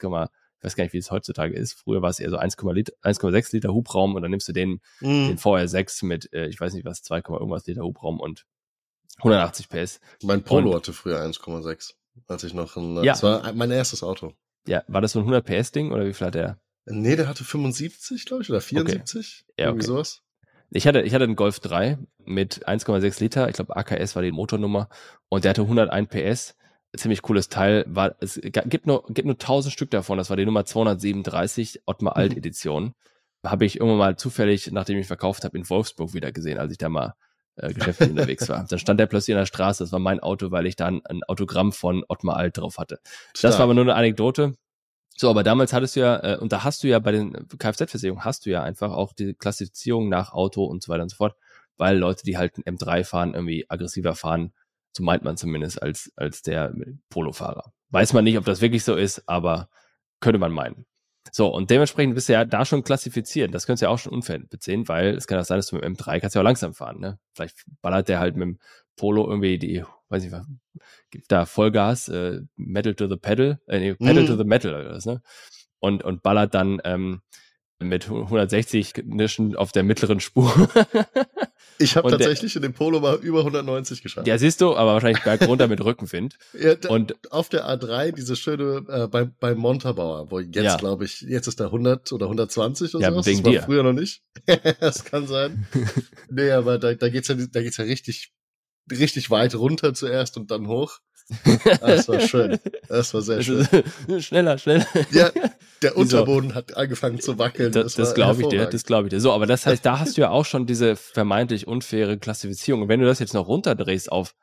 ich 0.59 0.63
weiß 0.63 0.75
gar 0.75 0.83
nicht, 0.83 0.93
wie 0.93 0.97
es 0.97 1.11
heutzutage 1.11 1.55
ist. 1.55 1.73
Früher 1.73 2.01
war 2.01 2.09
es 2.09 2.19
eher 2.19 2.29
so 2.29 2.37
1,6 2.37 2.73
Liter, 2.73 2.93
1,6 3.03 3.53
Liter 3.53 3.73
Hubraum 3.73 4.15
und 4.15 4.21
dann 4.23 4.31
nimmst 4.31 4.47
du 4.47 4.53
den, 4.53 4.81
den 5.01 5.31
Mhm. 5.31 5.37
VR6 5.37 6.05
mit, 6.05 6.31
äh, 6.33 6.47
ich 6.47 6.59
weiß 6.59 6.73
nicht 6.73 6.85
was, 6.85 7.03
2, 7.03 7.17
irgendwas 7.17 7.65
Liter 7.67 7.83
Hubraum 7.83 8.19
und 8.19 8.45
180 9.19 9.69
PS. 9.69 9.99
Mein 10.23 10.43
Polo 10.43 10.69
Und- 10.71 10.75
hatte 10.77 10.93
früher 10.93 11.19
1,6, 11.21 11.95
als 12.27 12.43
ich 12.43 12.53
noch 12.53 12.75
ein, 12.75 12.95
Ja. 13.03 13.13
das 13.13 13.23
war 13.23 13.51
mein 13.53 13.71
erstes 13.71 14.03
Auto. 14.03 14.33
Ja, 14.67 14.83
war 14.87 15.01
das 15.01 15.13
so 15.13 15.19
ein 15.19 15.25
100 15.25 15.45
PS 15.45 15.71
Ding 15.71 15.91
oder 15.91 16.05
wie 16.05 16.13
viel 16.13 16.27
hat 16.27 16.35
der? 16.35 16.59
Nee, 16.85 17.15
der 17.15 17.27
hatte 17.27 17.43
75, 17.43 18.25
glaube 18.25 18.43
ich, 18.43 18.49
oder 18.49 18.61
74. 18.61 19.45
Ja, 19.57 19.65
Irgendwie 19.67 19.81
okay. 19.83 19.87
sowas. 19.87 20.21
Ich 20.69 20.85
hatte, 20.85 21.01
ich 21.01 21.13
hatte 21.13 21.23
einen 21.23 21.35
Golf 21.37 21.59
3 21.61 21.97
mit 22.25 22.67
1,6 22.67 23.19
Liter, 23.21 23.47
ich 23.47 23.55
glaube 23.55 23.75
AKS 23.77 24.15
war 24.15 24.21
die 24.23 24.31
Motornummer 24.33 24.89
und 25.29 25.45
der 25.45 25.49
hatte 25.51 25.61
101 25.61 26.09
PS. 26.09 26.56
Ziemlich 26.97 27.21
cooles 27.21 27.49
Teil. 27.49 27.85
War, 27.87 28.15
es 28.19 28.39
gibt 28.41 28.87
nur, 28.87 29.03
gibt 29.09 29.25
nur 29.25 29.35
1000 29.35 29.73
Stück 29.73 29.91
davon. 29.91 30.17
Das 30.17 30.29
war 30.29 30.37
die 30.37 30.45
Nummer 30.45 30.65
237, 30.65 31.81
Ottmar 31.85 32.15
Alt 32.15 32.31
Mhm. 32.33 32.37
Edition. 32.37 32.93
Habe 33.45 33.65
ich 33.65 33.77
irgendwann 33.77 33.97
mal 33.99 34.17
zufällig, 34.17 34.71
nachdem 34.71 34.97
ich 34.97 35.07
verkauft 35.07 35.43
habe, 35.43 35.57
in 35.57 35.69
Wolfsburg 35.69 36.13
wieder 36.13 36.31
gesehen, 36.31 36.57
als 36.57 36.71
ich 36.71 36.77
da 36.77 36.89
mal 36.89 37.13
äh, 37.55 37.73
geschäftlich 37.73 38.09
unterwegs 38.09 38.49
war. 38.49 38.65
Dann 38.69 38.79
stand 38.79 38.99
der 38.99 39.05
plötzlich 39.05 39.33
in 39.33 39.39
der 39.39 39.45
Straße. 39.45 39.83
Das 39.83 39.91
war 39.91 39.99
mein 39.99 40.19
Auto, 40.19 40.51
weil 40.51 40.65
ich 40.65 40.75
da 40.75 40.87
ein, 40.87 41.01
ein 41.05 41.23
Autogramm 41.23 41.71
von 41.71 42.03
Ottmar 42.07 42.35
Alt 42.37 42.57
drauf 42.57 42.77
hatte. 42.77 42.99
Das 43.33 43.39
Stark. 43.39 43.53
war 43.53 43.61
aber 43.61 43.73
nur 43.73 43.83
eine 43.85 43.95
Anekdote. 43.95 44.55
So, 45.15 45.29
aber 45.29 45.43
damals 45.43 45.73
hattest 45.73 45.95
du 45.95 46.01
ja, 46.01 46.33
äh, 46.35 46.37
und 46.37 46.51
da 46.51 46.63
hast 46.63 46.83
du 46.83 46.87
ja 46.87 46.99
bei 46.99 47.11
den 47.11 47.47
Kfz-Versicherungen 47.57 48.23
hast 48.25 48.45
du 48.45 48.51
ja 48.51 48.61
einfach 48.63 48.91
auch 48.91 49.13
die 49.13 49.33
Klassifizierung 49.33 50.09
nach 50.09 50.31
Auto 50.33 50.63
und 50.65 50.83
so 50.83 50.91
weiter 50.91 51.03
und 51.03 51.09
so 51.09 51.15
fort, 51.15 51.35
weil 51.77 51.97
Leute, 51.97 52.23
die 52.23 52.37
halt 52.37 52.57
ein 52.57 52.63
M3 52.77 53.03
fahren, 53.03 53.33
irgendwie 53.33 53.65
aggressiver 53.69 54.13
fahren, 54.13 54.53
so 54.97 55.03
meint 55.03 55.23
man 55.23 55.37
zumindest 55.37 55.81
als, 55.81 56.11
als 56.15 56.41
der 56.41 56.73
Polo-Fahrer. 57.09 57.71
Weiß 57.91 58.13
man 58.13 58.23
nicht, 58.23 58.37
ob 58.37 58.45
das 58.45 58.61
wirklich 58.61 58.83
so 58.83 58.95
ist, 58.95 59.23
aber 59.27 59.69
könnte 60.19 60.39
man 60.39 60.51
meinen. 60.51 60.85
So, 61.31 61.47
und 61.49 61.69
dementsprechend 61.69 62.15
bist 62.15 62.29
du 62.29 62.33
ja 62.33 62.45
da 62.45 62.65
schon 62.65 62.83
klassifiziert. 62.83 63.53
Das 63.53 63.65
könntest 63.65 63.81
du 63.83 63.85
ja 63.85 63.89
auch 63.91 63.99
schon 63.99 64.13
unfair 64.13 64.39
beziehen, 64.39 64.87
weil 64.87 65.09
es 65.15 65.27
kann 65.27 65.39
auch 65.39 65.45
sein, 65.45 65.57
dass 65.57 65.67
du 65.67 65.75
mit 65.75 65.85
dem 65.85 65.93
M3 65.95 66.19
kannst 66.19 66.35
ja 66.35 66.41
auch 66.41 66.45
langsam 66.45 66.73
fahren, 66.73 66.99
ne? 66.99 67.19
Vielleicht 67.35 67.63
ballert 67.81 68.07
der 68.09 68.19
halt 68.19 68.35
mit 68.35 68.47
dem 68.47 68.59
Polo 68.95 69.27
irgendwie 69.27 69.59
die, 69.59 69.83
weiß 70.09 70.23
nicht 70.23 70.31
was, 70.31 70.45
gibt 71.11 71.31
da 71.31 71.45
Vollgas, 71.45 72.07
äh, 72.07 72.41
Metal 72.55 72.95
to 72.95 73.07
the 73.07 73.17
Pedal, 73.17 73.59
äh, 73.67 73.79
nee, 73.79 73.93
Pedal 73.93 74.23
Mhm. 74.23 74.27
to 74.27 74.37
the 74.37 74.43
Metal 74.45 74.73
oder 74.73 74.95
was, 74.95 75.05
ne? 75.05 75.21
Und, 75.79 76.03
und 76.03 76.23
ballert 76.23 76.55
dann 76.55 76.81
ähm, 76.85 77.21
mit 77.79 78.09
160 78.09 79.03
Nischen 79.05 79.55
auf 79.55 79.71
der 79.71 79.83
mittleren 79.83 80.19
Spur. 80.19 80.51
Ich 81.79 81.95
habe 81.95 82.05
Und 82.07 82.11
der- 82.11 82.19
tatsächlich 82.19 82.55
in 82.55 82.61
dem 82.63 82.73
Polo 82.73 82.99
mal 82.99 83.15
über 83.17 83.39
190 83.43 84.01
geschafft. 84.01 84.27
Ja, 84.27 84.37
siehst 84.37 84.61
du, 84.61 84.75
aber 84.75 84.93
wahrscheinlich 84.93 85.23
bergunter 85.23 85.67
mit 85.67 85.83
Rückenwind. 85.83 86.37
Ja, 86.59 86.75
da, 86.75 86.89
Und 86.89 87.15
auf 87.31 87.49
der 87.49 87.65
A3 87.67 88.11
diese 88.13 88.35
schöne 88.35 88.83
äh, 88.89 89.07
bei 89.07 89.25
bei 89.25 89.53
Montabaur, 89.55 90.31
wo 90.31 90.39
jetzt 90.39 90.55
Ja. 90.55 90.75
glaube 90.77 91.05
ich 91.05 91.21
jetzt 91.21 91.47
ist 91.47 91.59
da 91.59 91.65
100 91.65 92.11
oder 92.13 92.25
120 92.25 92.95
oder 92.95 93.03
Ja, 93.03 93.11
sowas. 93.11 93.25
wegen 93.27 93.37
das 93.43 93.45
war 93.45 93.51
dir. 93.51 93.63
früher 93.63 93.83
noch 93.83 93.93
nicht. 93.93 94.21
das 94.79 95.05
kann 95.05 95.27
sein. 95.27 95.67
nee, 96.29 96.49
aber 96.51 96.79
da, 96.79 96.93
da 96.93 97.09
geht's 97.09 97.27
ja 97.27 97.35
da 97.35 97.61
geht's 97.61 97.77
ja 97.77 97.83
richtig 97.85 98.31
richtig 98.91 99.29
weit 99.29 99.53
runter 99.55 99.93
zuerst 99.93 100.37
und 100.37 100.49
dann 100.51 100.67
hoch. 100.67 100.99
Ah, 101.81 101.87
Das 101.87 102.07
war 102.07 102.21
schön. 102.21 102.57
Das 102.87 103.13
war 103.13 103.21
sehr 103.21 103.43
schön. 103.43 103.67
schneller, 104.21 104.57
schneller. 104.57 104.85
Ja, 105.11 105.29
der? 105.81 105.97
Unterboden 105.97 106.55
hat 106.55 106.75
angefangen 106.75 107.19
zu 107.19 107.37
wackeln. 107.37 107.71
Das, 107.71 107.95
das 107.95 108.09
war 108.09 108.15
glaube 108.15 108.41
ich 108.41 108.47
dir, 108.47 108.65
das 108.65 108.83
glaube 108.83 109.07
ich 109.07 109.11
dir. 109.11 109.19
So, 109.19 109.31
aber 109.31 109.45
das 109.45 109.65
heißt, 109.65 109.85
da 109.85 109.99
hast 109.99 110.17
du 110.17 110.21
ja 110.21 110.29
auch 110.29 110.45
schon 110.45 110.65
diese 110.65 110.95
vermeintlich 110.95 111.67
unfaire 111.67 112.17
Klassifizierung. 112.17 112.83
Und 112.83 112.89
wenn 112.89 112.99
du 112.99 113.05
das 113.05 113.19
jetzt 113.19 113.33
noch 113.33 113.47
runterdrehst 113.47 114.11
auf 114.11 114.33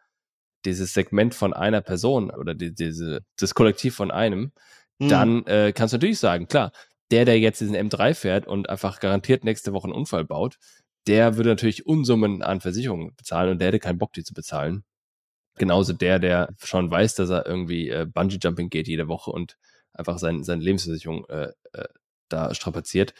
dieses 0.65 0.95
Segment 0.95 1.35
von 1.35 1.53
einer 1.53 1.81
Person 1.81 2.31
oder 2.31 2.55
die, 2.55 2.75
diese, 2.75 3.21
das 3.37 3.55
Kollektiv 3.55 3.95
von 3.95 4.11
einem, 4.11 4.53
Hm. 5.01 5.09
dann 5.09 5.47
äh, 5.47 5.73
kannst 5.73 5.93
du 5.93 5.97
natürlich 5.97 6.19
sagen, 6.19 6.47
klar, 6.47 6.73
der, 7.11 7.25
der 7.25 7.39
jetzt 7.39 7.61
diesen 7.61 7.77
M3 7.77 8.15
fährt 8.15 8.47
und 8.47 8.69
einfach 8.69 9.01
garantiert 9.01 9.45
nächste 9.45 9.73
Woche 9.73 9.85
einen 9.85 9.95
Unfall 9.95 10.25
baut, 10.25 10.59
der 11.07 11.37
würde 11.37 11.51
natürlich 11.51 11.87
Unsummen 11.87 12.43
an 12.43 12.61
Versicherungen 12.61 13.15
bezahlen 13.17 13.51
und 13.51 13.59
der 13.59 13.69
hätte 13.69 13.81
keinen 13.81 13.99
Bock, 13.99 14.13
die 14.13 14.25
zu 14.25 14.35
bezahlen. 14.35 14.85
Genauso 15.57 15.93
der, 15.93 16.19
der 16.19 16.55
schon 16.63 16.91
weiß, 16.91 17.15
dass 17.17 17.31
er 17.31 17.47
irgendwie 17.47 17.89
äh, 17.89 18.07
Bungee-Jumping 18.07 18.71
geht 18.71 18.89
jede 18.89 19.09
Woche 19.09 19.31
und 19.31 19.57
einfach 19.95 20.19
sein, 20.19 20.45
seine 20.45 20.63
Lebensversicherung 20.63 21.25
äh, 21.29 21.53
äh, 21.73 21.85
da 22.29 22.55
strapaziert. 22.55 23.15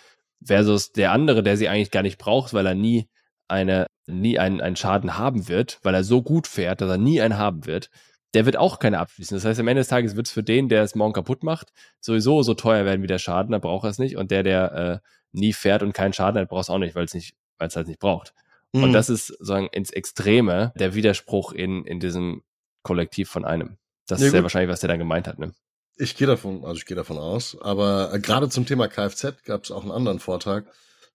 Versus 0.45 0.93
der 0.93 1.13
andere, 1.13 1.43
der 1.43 1.57
sie 1.57 1.69
eigentlich 1.69 1.91
gar 1.91 2.03
nicht 2.03 2.19
braucht, 2.19 2.53
weil 2.53 2.67
er 2.67 2.75
nie 2.75 3.09
eine, 3.49 3.87
nie 4.07 4.39
einen, 4.39 4.61
einen 4.61 4.77
Schaden 4.77 5.17
haben 5.17 5.49
wird, 5.49 5.79
weil 5.83 5.95
er 5.95 6.05
so 6.05 6.23
gut 6.23 6.47
fährt, 6.47 6.81
dass 6.81 6.91
er 6.91 6.99
nie 6.99 7.21
einen 7.21 7.39
haben 7.39 7.67
wird, 7.67 7.91
der 8.35 8.47
wird 8.47 8.57
auch 8.57 8.79
keine 8.79 8.99
abschließen. 8.99 9.37
Das 9.37 9.45
heißt, 9.45 9.61
am 9.61 9.69
Ende 9.69 9.81
des 9.81 9.89
Tages 9.89 10.17
wird 10.17 10.27
es 10.27 10.33
für 10.33 10.43
den, 10.43 10.69
der 10.69 10.83
es 10.83 10.95
morgen 10.95 11.13
kaputt 11.13 11.45
macht, 11.45 11.73
sowieso 12.01 12.43
so 12.43 12.55
teuer 12.55 12.85
werden 12.85 13.03
wie 13.03 13.07
der 13.07 13.19
Schaden, 13.19 13.53
da 13.53 13.59
braucht 13.59 13.85
er 13.85 13.91
es 13.91 13.99
nicht. 13.99 14.17
Und 14.17 14.31
der, 14.31 14.43
der 14.43 14.73
äh, 14.73 15.09
nie 15.33 15.53
fährt 15.53 15.83
und 15.83 15.93
keinen 15.93 16.13
Schaden 16.13 16.41
hat, 16.41 16.49
braucht 16.49 16.65
es 16.65 16.71
auch 16.71 16.79
nicht, 16.79 16.95
weil 16.95 17.05
es 17.05 17.15
nicht, 17.15 17.37
weil 17.59 17.69
es 17.69 17.77
halt 17.77 17.87
nicht 17.87 18.01
braucht. 18.01 18.35
Hm. 18.75 18.83
Und 18.83 18.93
das 18.93 19.09
ist 19.09 19.29
sozusagen 19.29 19.69
ins 19.69 19.91
Extreme 19.91 20.73
der 20.77 20.95
Widerspruch 20.95 21.53
in, 21.53 21.85
in 21.85 22.01
diesem 22.01 22.43
Kollektiv 22.83 23.31
von 23.31 23.45
einem. 23.45 23.79
Das 24.07 24.21
Ja, 24.21 24.27
ist 24.27 24.33
ja 24.33 24.41
gut. 24.41 24.45
wahrscheinlich, 24.45 24.71
was 24.71 24.81
der 24.81 24.89
da 24.89 24.97
gemeint 24.97 25.29
hat, 25.29 25.39
ne? 25.39 25.55
Ich 25.97 26.17
gehe 26.17 26.27
davon, 26.27 26.65
also 26.65 26.77
ich 26.77 26.87
gehe 26.87 26.97
davon 26.97 27.19
aus. 27.19 27.57
Aber 27.61 28.13
äh, 28.13 28.19
gerade 28.19 28.49
zum 28.49 28.67
Thema 28.67 28.89
Kfz 28.89 29.45
gab 29.45 29.65
es 29.65 29.71
auch 29.71 29.83
einen 29.83 29.93
anderen 29.93 30.19
Vortrag 30.19 30.67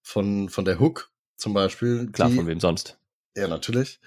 von, 0.02 0.50
von 0.50 0.66
der 0.66 0.80
Hook 0.80 1.12
zum 1.36 1.54
Beispiel. 1.54 2.10
Klar, 2.12 2.30
die, 2.30 2.36
von 2.36 2.48
wem 2.48 2.60
sonst. 2.60 2.98
Ja, 3.36 3.48
natürlich. 3.48 4.00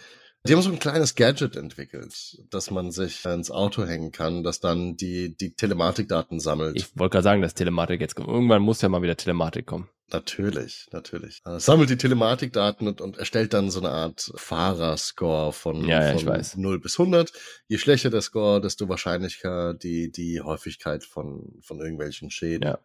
Die 0.44 0.52
haben 0.52 0.62
so 0.62 0.72
ein 0.72 0.80
kleines 0.80 1.14
Gadget 1.14 1.54
entwickelt, 1.54 2.42
dass 2.50 2.72
man 2.72 2.90
sich 2.90 3.24
ins 3.24 3.52
Auto 3.52 3.84
hängen 3.86 4.10
kann, 4.10 4.42
das 4.42 4.58
dann 4.58 4.96
die, 4.96 5.36
die 5.36 5.54
Telematikdaten 5.54 6.40
sammelt. 6.40 6.76
Ich 6.76 6.98
wollte 6.98 7.12
gerade 7.12 7.22
sagen, 7.22 7.42
dass 7.42 7.54
Telematik 7.54 8.00
jetzt 8.00 8.16
kommt. 8.16 8.28
Irgendwann 8.28 8.62
muss 8.62 8.82
ja 8.82 8.88
mal 8.88 9.02
wieder 9.02 9.16
Telematik 9.16 9.66
kommen. 9.66 9.88
Natürlich, 10.12 10.88
natürlich. 10.92 11.40
Äh, 11.44 11.58
sammelt 11.58 11.90
die 11.90 11.96
Telematikdaten 11.96 12.86
und, 12.86 13.00
und 13.00 13.16
erstellt 13.16 13.54
dann 13.54 13.70
so 13.70 13.80
eine 13.80 13.90
Art 13.90 14.32
Fahrerscore 14.36 15.52
von, 15.52 15.84
Ja, 15.86 16.04
ja, 16.04 16.18
von 16.18 16.26
weiß. 16.26 16.56
0 16.56 16.80
bis 16.80 16.98
100. 16.98 17.32
Je 17.68 17.78
schlechter 17.78 18.10
der 18.10 18.20
Score, 18.20 18.60
desto 18.60 18.88
wahrscheinlicher 18.88 19.74
die, 19.74 20.12
die 20.12 20.40
Häufigkeit 20.40 21.04
von, 21.04 21.58
von 21.62 21.80
irgendwelchen 21.80 22.30
Schäden. 22.30 22.68
Ja. 22.68 22.78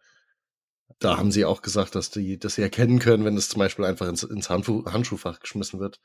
Da 1.00 1.18
haben 1.18 1.30
sie 1.30 1.44
auch 1.44 1.60
gesagt, 1.60 1.94
dass 1.94 2.10
die, 2.10 2.38
dass 2.38 2.54
sie 2.54 2.62
erkennen 2.62 2.98
können, 2.98 3.24
wenn 3.24 3.36
es 3.36 3.48
zum 3.48 3.58
Beispiel 3.58 3.84
einfach 3.84 4.08
ins, 4.08 4.22
ins 4.22 4.48
Handschuh, 4.48 4.84
Handschuhfach 4.86 5.40
geschmissen 5.40 5.80
wird. 5.80 6.00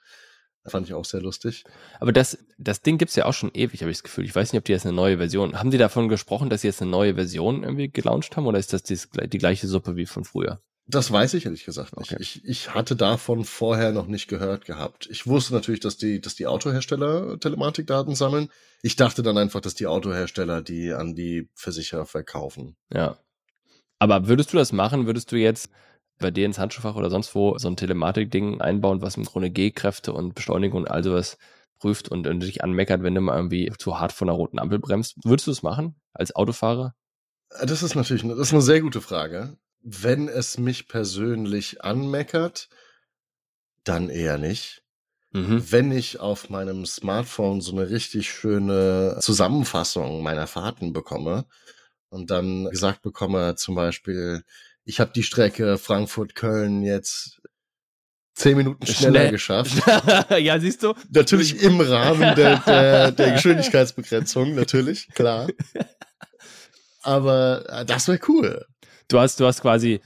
Fand 0.65 0.87
ich 0.87 0.93
auch 0.93 1.03
sehr 1.03 1.21
lustig. 1.21 1.65
Aber 1.99 2.13
das, 2.13 2.37
das 2.57 2.81
Ding 2.81 2.97
gibt's 2.97 3.15
ja 3.15 3.25
auch 3.25 3.33
schon 3.33 3.51
ewig, 3.53 3.81
habe 3.81 3.91
ich 3.91 3.97
das 3.97 4.03
Gefühl. 4.03 4.23
Ich 4.23 4.35
weiß 4.35 4.53
nicht, 4.53 4.59
ob 4.59 4.65
die 4.65 4.71
jetzt 4.71 4.85
eine 4.85 4.95
neue 4.95 5.17
Version. 5.17 5.59
Haben 5.59 5.71
die 5.71 5.77
davon 5.77 6.07
gesprochen, 6.07 6.49
dass 6.49 6.61
sie 6.61 6.67
jetzt 6.67 6.81
eine 6.81 6.91
neue 6.91 7.15
Version 7.15 7.63
irgendwie 7.63 7.89
gelauncht 7.89 8.37
haben 8.37 8.45
oder 8.45 8.59
ist 8.59 8.71
das 8.71 8.83
die, 8.83 8.97
die 9.27 9.37
gleiche 9.37 9.67
Suppe 9.67 9.97
wie 9.97 10.05
von 10.05 10.23
früher? 10.23 10.61
Das 10.85 11.11
weiß 11.11 11.33
ich 11.35 11.45
ehrlich 11.45 11.63
gesagt 11.63 11.97
nicht. 11.97 12.11
Okay. 12.11 12.21
Ich, 12.21 12.43
ich 12.43 12.73
hatte 12.73 12.95
davon 12.95 13.45
vorher 13.45 13.93
noch 13.93 14.07
nicht 14.07 14.27
gehört 14.27 14.65
gehabt. 14.65 15.07
Ich 15.09 15.25
wusste 15.25 15.53
natürlich, 15.53 15.79
dass 15.79 15.97
die, 15.97 16.19
dass 16.19 16.35
die 16.35 16.45
Autohersteller 16.45 17.39
Telematikdaten 17.39 18.15
sammeln. 18.15 18.49
Ich 18.81 18.97
dachte 18.97 19.23
dann 19.23 19.37
einfach, 19.37 19.61
dass 19.61 19.75
die 19.75 19.87
Autohersteller 19.87 20.61
die 20.61 20.91
an 20.91 21.15
die 21.15 21.49
Versicherer 21.55 22.05
verkaufen. 22.05 22.75
Ja. 22.93 23.17
Aber 23.97 24.27
würdest 24.27 24.51
du 24.51 24.57
das 24.57 24.73
machen? 24.73 25.05
Würdest 25.05 25.31
du 25.31 25.37
jetzt 25.37 25.69
bei 26.19 26.31
dir 26.31 26.45
ins 26.45 26.59
Handschuhfach 26.59 26.95
oder 26.95 27.09
sonst 27.09 27.33
wo 27.33 27.57
so 27.57 27.69
ein 27.69 27.77
Telematik-Ding 27.77 28.59
einbauen, 28.59 29.01
was 29.01 29.15
im 29.15 29.23
Grunde 29.23 29.49
G-Kräfte 29.49 30.11
und 30.11 30.35
Beschleunigung 30.35 30.81
und 30.81 30.91
all 30.91 31.03
sowas 31.03 31.37
prüft 31.79 32.09
und, 32.09 32.27
und 32.27 32.41
dich 32.41 32.63
anmeckert, 32.63 33.03
wenn 33.03 33.15
du 33.15 33.21
mal 33.21 33.37
irgendwie 33.37 33.71
zu 33.77 33.99
hart 33.99 34.11
von 34.11 34.27
der 34.27 34.35
roten 34.35 34.59
Ampel 34.59 34.79
bremst? 34.79 35.15
Würdest 35.23 35.47
du 35.47 35.51
es 35.51 35.63
machen 35.63 35.95
als 36.13 36.35
Autofahrer? 36.35 36.93
Das 37.65 37.83
ist 37.83 37.95
natürlich 37.95 38.23
eine, 38.23 38.35
das 38.35 38.47
ist 38.47 38.53
eine 38.53 38.61
sehr 38.61 38.81
gute 38.81 39.01
Frage. 39.01 39.57
Wenn 39.83 40.29
es 40.29 40.57
mich 40.57 40.87
persönlich 40.87 41.83
anmeckert, 41.83 42.69
dann 43.83 44.09
eher 44.09 44.37
nicht. 44.37 44.83
Mhm. 45.31 45.71
Wenn 45.71 45.91
ich 45.91 46.19
auf 46.19 46.49
meinem 46.49 46.85
Smartphone 46.85 47.59
so 47.59 47.73
eine 47.73 47.89
richtig 47.89 48.29
schöne 48.29 49.17
Zusammenfassung 49.19 50.21
meiner 50.21 50.47
Fahrten 50.47 50.93
bekomme 50.93 51.45
und 52.09 52.29
dann 52.31 52.69
gesagt 52.69 53.01
bekomme, 53.01 53.55
zum 53.55 53.75
Beispiel, 53.75 54.43
ich 54.85 54.99
habe 54.99 55.11
die 55.13 55.23
Strecke 55.23 55.77
Frankfurt-Köln 55.77 56.83
jetzt 56.83 57.41
zehn 58.35 58.57
Minuten 58.57 58.85
schneller 58.85 59.21
Schnell. 59.21 59.31
geschafft. 59.31 59.81
ja, 60.39 60.59
siehst 60.59 60.83
du? 60.83 60.93
Natürlich 61.09 61.61
im 61.61 61.79
Rahmen 61.81 62.35
der, 62.35 62.59
der, 62.59 63.11
der 63.11 63.31
Geschwindigkeitsbegrenzung, 63.33 64.55
natürlich, 64.55 65.09
klar. 65.09 65.47
Aber 67.01 67.65
äh, 67.69 67.85
das 67.85 68.07
wäre 68.07 68.19
cool. 68.27 68.65
Du 69.07 69.19
hast, 69.19 69.39
du 69.39 69.45
hast 69.45 69.61
quasi 69.61 70.01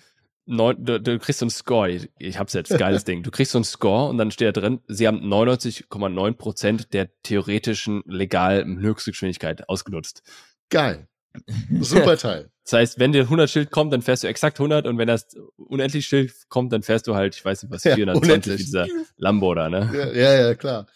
neun, 0.46 0.84
du, 0.84 1.00
du 1.00 1.20
kriegst 1.20 1.40
so 1.40 1.46
einen 1.46 1.50
Score. 1.52 1.90
Ich, 1.90 2.10
ich 2.18 2.40
hab's 2.40 2.54
jetzt, 2.54 2.76
geiles 2.78 3.04
Ding. 3.04 3.24
Du 3.24 3.32
kriegst 3.32 3.52
so 3.52 3.58
einen 3.58 3.66
Score 3.66 4.10
und 4.10 4.18
dann 4.18 4.32
steht 4.32 4.56
da 4.56 4.62
drin, 4.62 4.80
sie 4.88 5.08
haben 5.08 5.20
99,9 5.22 6.34
Prozent 6.34 6.94
der 6.94 7.10
theoretischen 7.24 8.04
legalen 8.06 8.80
Höchstgeschwindigkeit 8.80 9.68
ausgenutzt. 9.70 10.24
Geil. 10.70 11.08
Super 11.82 12.18
Teil. 12.18 12.50
Das 12.64 12.74
heißt, 12.74 13.00
wenn 13.00 13.12
dir 13.12 13.24
100 13.24 13.50
Schild 13.50 13.72
kommt, 13.72 13.94
dann 13.94 14.02
fährst 14.02 14.24
du 14.24 14.28
exakt 14.28 14.60
100 14.60 14.88
und 14.88 14.98
wenn 14.98 15.08
das 15.08 15.28
unendlich 15.56 16.06
Schild 16.08 16.34
kommt, 16.50 16.74
dann 16.74 16.84
fährst 16.84 17.08
du 17.08 17.16
halt, 17.16 17.36
ich 17.36 17.46
weiß 17.46 17.64
nicht 17.64 17.72
was, 17.72 17.84
Ja, 17.84 17.96
420 17.96 18.30
unendlich. 18.30 18.60
wie 18.60 18.64
dieser 18.64 18.88
Lambo 19.18 19.54
da, 19.54 19.70
ne? 19.70 19.90
Ja, 19.94 20.12
ja, 20.12 20.48
ja 20.48 20.56
klar. 20.56 20.88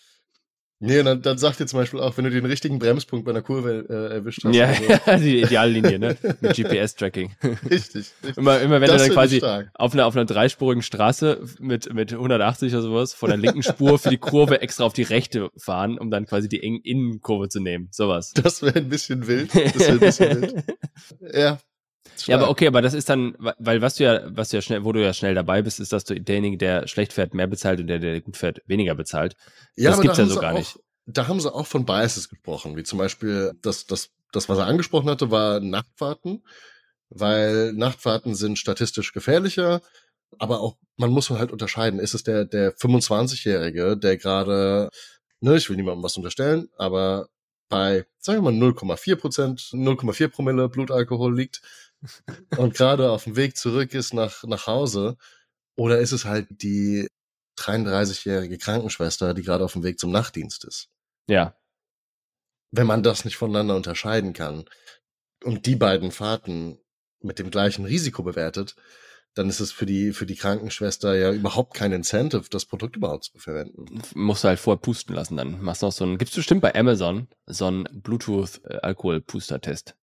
Nee, 0.83 1.03
dann, 1.03 1.21
dann 1.21 1.37
sagt 1.37 1.59
ihr 1.59 1.67
zum 1.67 1.77
Beispiel 1.79 1.99
auch, 1.99 2.17
wenn 2.17 2.25
du 2.25 2.31
den 2.31 2.43
richtigen 2.43 2.79
Bremspunkt 2.79 3.23
bei 3.23 3.31
einer 3.31 3.43
Kurve 3.43 3.85
äh, 3.87 4.15
erwischt 4.15 4.43
hast. 4.43 4.55
Ja, 4.55 4.71
ja, 5.05 5.17
die 5.17 5.41
Ideallinie, 5.43 5.99
ne? 5.99 6.17
Mit 6.41 6.55
GPS-Tracking. 6.55 7.31
Richtig, 7.69 8.07
richtig. 8.23 8.37
Immer, 8.37 8.59
immer 8.61 8.81
wenn 8.81 8.89
Das 8.89 9.03
du 9.03 9.09
dann 9.09 9.13
quasi 9.15 9.43
auf 9.75 9.93
einer, 9.93 10.07
auf 10.07 10.15
einer 10.15 10.25
dreispurigen 10.25 10.81
Straße 10.81 11.43
mit, 11.59 11.93
mit 11.93 12.13
180 12.13 12.73
oder 12.73 12.81
sowas 12.81 13.13
von 13.13 13.29
der 13.29 13.37
linken 13.37 13.61
Spur 13.61 13.99
für 13.99 14.09
die 14.09 14.17
Kurve 14.17 14.61
extra 14.61 14.83
auf 14.83 14.93
die 14.93 15.03
rechte 15.03 15.51
fahren, 15.55 15.99
um 15.99 16.09
dann 16.09 16.25
quasi 16.25 16.49
die 16.49 16.63
eng 16.63 16.79
Innenkurve 16.83 17.47
zu 17.49 17.59
nehmen. 17.59 17.89
Sowas. 17.91 18.31
Das 18.33 18.63
wäre 18.63 18.79
ein 18.79 18.89
bisschen 18.89 19.27
wild. 19.27 19.53
Das 19.53 19.79
wäre 19.79 19.91
ein 19.91 19.99
bisschen 19.99 20.41
wild. 20.41 20.63
Ja. 21.31 21.59
Ja, 22.25 22.35
aber 22.35 22.43
stark. 22.43 22.51
okay, 22.51 22.67
aber 22.67 22.81
das 22.81 22.93
ist 22.93 23.09
dann, 23.09 23.35
weil 23.37 23.81
was 23.81 23.95
du 23.95 24.03
ja, 24.03 24.21
was 24.25 24.49
du 24.49 24.57
ja 24.57 24.61
schnell, 24.61 24.83
wo 24.83 24.91
du 24.91 25.03
ja 25.03 25.13
schnell 25.13 25.35
dabei 25.35 25.61
bist, 25.61 25.79
ist, 25.79 25.93
dass 25.93 26.03
du 26.03 26.19
derjenige, 26.19 26.57
der 26.57 26.87
schlecht 26.87 27.13
fährt, 27.13 27.33
mehr 27.33 27.47
bezahlt 27.47 27.79
und 27.79 27.87
der, 27.87 27.99
der 27.99 28.21
gut 28.21 28.37
fährt, 28.37 28.61
weniger 28.65 28.95
bezahlt. 28.95 29.35
Ja, 29.75 29.89
das 29.89 29.99
aber 29.99 30.03
gibt's 30.03 30.17
da 30.17 30.23
ja 30.23 30.29
so 30.29 30.39
gar 30.39 30.53
auch, 30.53 30.57
nicht. 30.57 30.79
Da 31.05 31.27
haben 31.27 31.39
sie 31.39 31.53
auch 31.53 31.65
von 31.65 31.85
Biases 31.85 32.29
gesprochen, 32.29 32.75
wie 32.75 32.83
zum 32.83 32.99
Beispiel 32.99 33.53
das, 33.61 33.85
das, 33.87 34.11
das, 34.31 34.49
was 34.49 34.57
er 34.57 34.67
angesprochen 34.67 35.09
hatte, 35.09 35.31
war 35.31 35.59
Nachtfahrten, 35.59 36.43
weil 37.09 37.73
Nachtfahrten 37.73 38.35
sind 38.35 38.59
statistisch 38.59 39.13
gefährlicher, 39.13 39.81
aber 40.37 40.61
auch, 40.61 40.77
man 40.97 41.11
muss 41.11 41.29
halt 41.29 41.51
unterscheiden, 41.51 41.99
ist 41.99 42.13
es 42.13 42.23
der, 42.23 42.45
der 42.45 42.75
25-Jährige, 42.75 43.97
der 43.97 44.17
gerade, 44.17 44.89
ne, 45.39 45.57
ich 45.57 45.69
will 45.69 45.75
niemandem 45.75 46.03
was 46.03 46.17
unterstellen, 46.17 46.69
aber 46.77 47.27
bei, 47.71 48.05
sagen 48.19 48.43
wir 48.43 48.51
mal, 48.51 48.59
0,4 48.59 49.15
Prozent, 49.15 49.61
0,4 49.73 50.27
Promille 50.27 50.69
Blutalkohol 50.69 51.35
liegt 51.35 51.61
und 52.57 52.73
gerade 52.73 53.11
auf 53.11 53.25
dem 53.25 53.35
Weg 53.35 53.57
zurück 53.57 53.93
ist 53.93 54.13
nach, 54.13 54.43
nach 54.43 54.67
Hause, 54.67 55.17
oder 55.75 55.99
ist 55.99 56.11
es 56.11 56.25
halt 56.25 56.47
die 56.49 57.07
33-jährige 57.57 58.57
Krankenschwester, 58.57 59.33
die 59.33 59.43
gerade 59.43 59.63
auf 59.63 59.73
dem 59.73 59.83
Weg 59.83 59.99
zum 59.99 60.11
Nachtdienst 60.11 60.65
ist. 60.65 60.89
Ja. 61.27 61.55
Wenn 62.71 62.87
man 62.87 63.03
das 63.03 63.25
nicht 63.25 63.37
voneinander 63.37 63.75
unterscheiden 63.75 64.33
kann 64.33 64.65
und 65.43 65.65
die 65.65 65.75
beiden 65.75 66.11
Fahrten 66.11 66.79
mit 67.19 67.39
dem 67.39 67.51
gleichen 67.51 67.85
Risiko 67.85 68.23
bewertet, 68.23 68.75
dann 69.33 69.47
ist 69.47 69.59
es 69.59 69.71
für 69.71 69.85
die, 69.85 70.11
für 70.11 70.25
die 70.25 70.35
Krankenschwester 70.35 71.15
ja 71.15 71.31
überhaupt 71.31 71.73
kein 71.73 71.93
Incentive, 71.93 72.49
das 72.49 72.65
Produkt 72.65 72.97
überhaupt 72.97 73.25
zu 73.25 73.37
verwenden. 73.37 74.01
Musst 74.13 74.43
du 74.43 74.49
halt 74.49 74.59
vorher 74.59 74.79
pusten 74.79 75.15
lassen, 75.15 75.37
dann 75.37 75.61
machst 75.61 75.81
du 75.81 75.85
noch 75.85 75.93
so 75.93 76.03
einen, 76.03 76.17
gibt's 76.17 76.35
bestimmt 76.35 76.61
bei 76.61 76.75
Amazon 76.75 77.27
so 77.45 77.65
einen 77.65 77.87
Bluetooth-Alkohol-Puster-Test. 77.91 79.95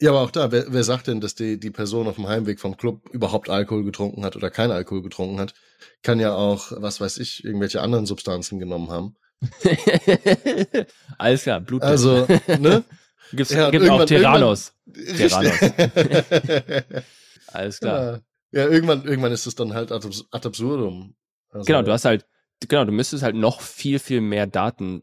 Ja, 0.00 0.10
aber 0.10 0.20
auch 0.20 0.30
da, 0.30 0.52
wer, 0.52 0.72
wer 0.72 0.84
sagt 0.84 1.08
denn, 1.08 1.20
dass 1.20 1.34
die, 1.34 1.58
die 1.58 1.70
Person 1.70 2.06
auf 2.06 2.14
dem 2.14 2.28
Heimweg 2.28 2.60
vom 2.60 2.76
Club 2.76 3.08
überhaupt 3.10 3.50
Alkohol 3.50 3.82
getrunken 3.82 4.24
hat 4.24 4.36
oder 4.36 4.50
kein 4.50 4.70
Alkohol 4.70 5.02
getrunken 5.02 5.40
hat? 5.40 5.54
Kann 6.02 6.20
ja 6.20 6.34
auch, 6.34 6.70
was 6.76 7.00
weiß 7.00 7.18
ich, 7.18 7.44
irgendwelche 7.44 7.80
anderen 7.80 8.06
Substanzen 8.06 8.60
genommen 8.60 8.90
haben. 8.90 9.16
Alles 11.18 11.42
klar, 11.42 11.60
Blut. 11.60 11.82
Also, 11.82 12.26
ne? 12.58 12.84
Gibt's, 13.32 13.52
Ja, 13.52 13.70
gibt 13.70 13.88
auch. 13.88 14.00
Richtig. 14.00 14.18
Tyrannos. 14.18 14.72
Alles 17.48 17.80
klar. 17.80 18.20
Ja, 18.52 18.62
ja 18.62 18.70
irgendwann, 18.70 19.04
irgendwann 19.04 19.32
ist 19.32 19.46
es 19.46 19.54
dann 19.54 19.74
halt 19.74 19.92
ad 19.92 20.06
absurdum. 20.30 21.14
Also, 21.50 21.66
Genau, 21.66 21.82
du 21.82 21.92
hast 21.92 22.04
halt, 22.04 22.26
genau, 22.66 22.84
du 22.84 22.92
müsstest 22.92 23.22
halt 23.22 23.36
noch 23.36 23.60
viel, 23.60 23.98
viel 23.98 24.20
mehr 24.20 24.46
Daten 24.46 25.02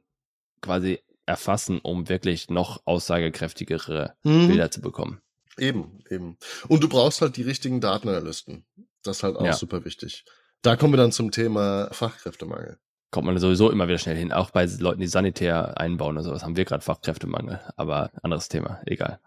quasi 0.62 1.00
erfassen, 1.26 1.80
um 1.80 2.08
wirklich 2.10 2.50
noch 2.50 2.82
aussagekräftigere 2.86 4.16
Mhm. 4.24 4.48
Bilder 4.48 4.72
zu 4.72 4.82
bekommen. 4.82 5.22
Eben, 5.58 6.00
eben. 6.10 6.38
Und 6.68 6.84
du 6.84 6.90
brauchst 6.90 7.22
halt 7.22 7.38
die 7.38 7.42
richtigen 7.44 7.80
Datenanalysten. 7.82 8.66
Das 9.04 9.18
ist 9.18 9.24
halt 9.24 9.38
auch 9.38 9.46
Ja. 9.46 9.54
super 9.54 9.86
wichtig. 9.86 10.26
Da 10.62 10.76
kommen 10.76 10.94
wir 10.94 10.98
dann 10.98 11.12
zum 11.12 11.32
Thema 11.32 11.90
Fachkräftemangel. 11.92 12.78
Kommt 13.12 13.28
man 13.28 13.38
sowieso 13.38 13.70
immer 13.72 13.88
wieder 13.88 13.98
schnell 14.00 14.18
hin. 14.18 14.34
Auch 14.34 14.50
bei 14.52 14.66
Leuten, 14.66 15.00
die 15.00 15.08
Sanitär 15.08 15.80
einbauen 15.80 16.16
oder 16.18 16.24
sowas, 16.24 16.44
haben 16.44 16.58
wir 16.58 16.66
gerade 16.66 16.84
Fachkräftemangel. 16.84 17.62
Aber 17.78 18.12
anderes 18.24 18.50
Thema, 18.50 18.82
egal. 18.86 19.20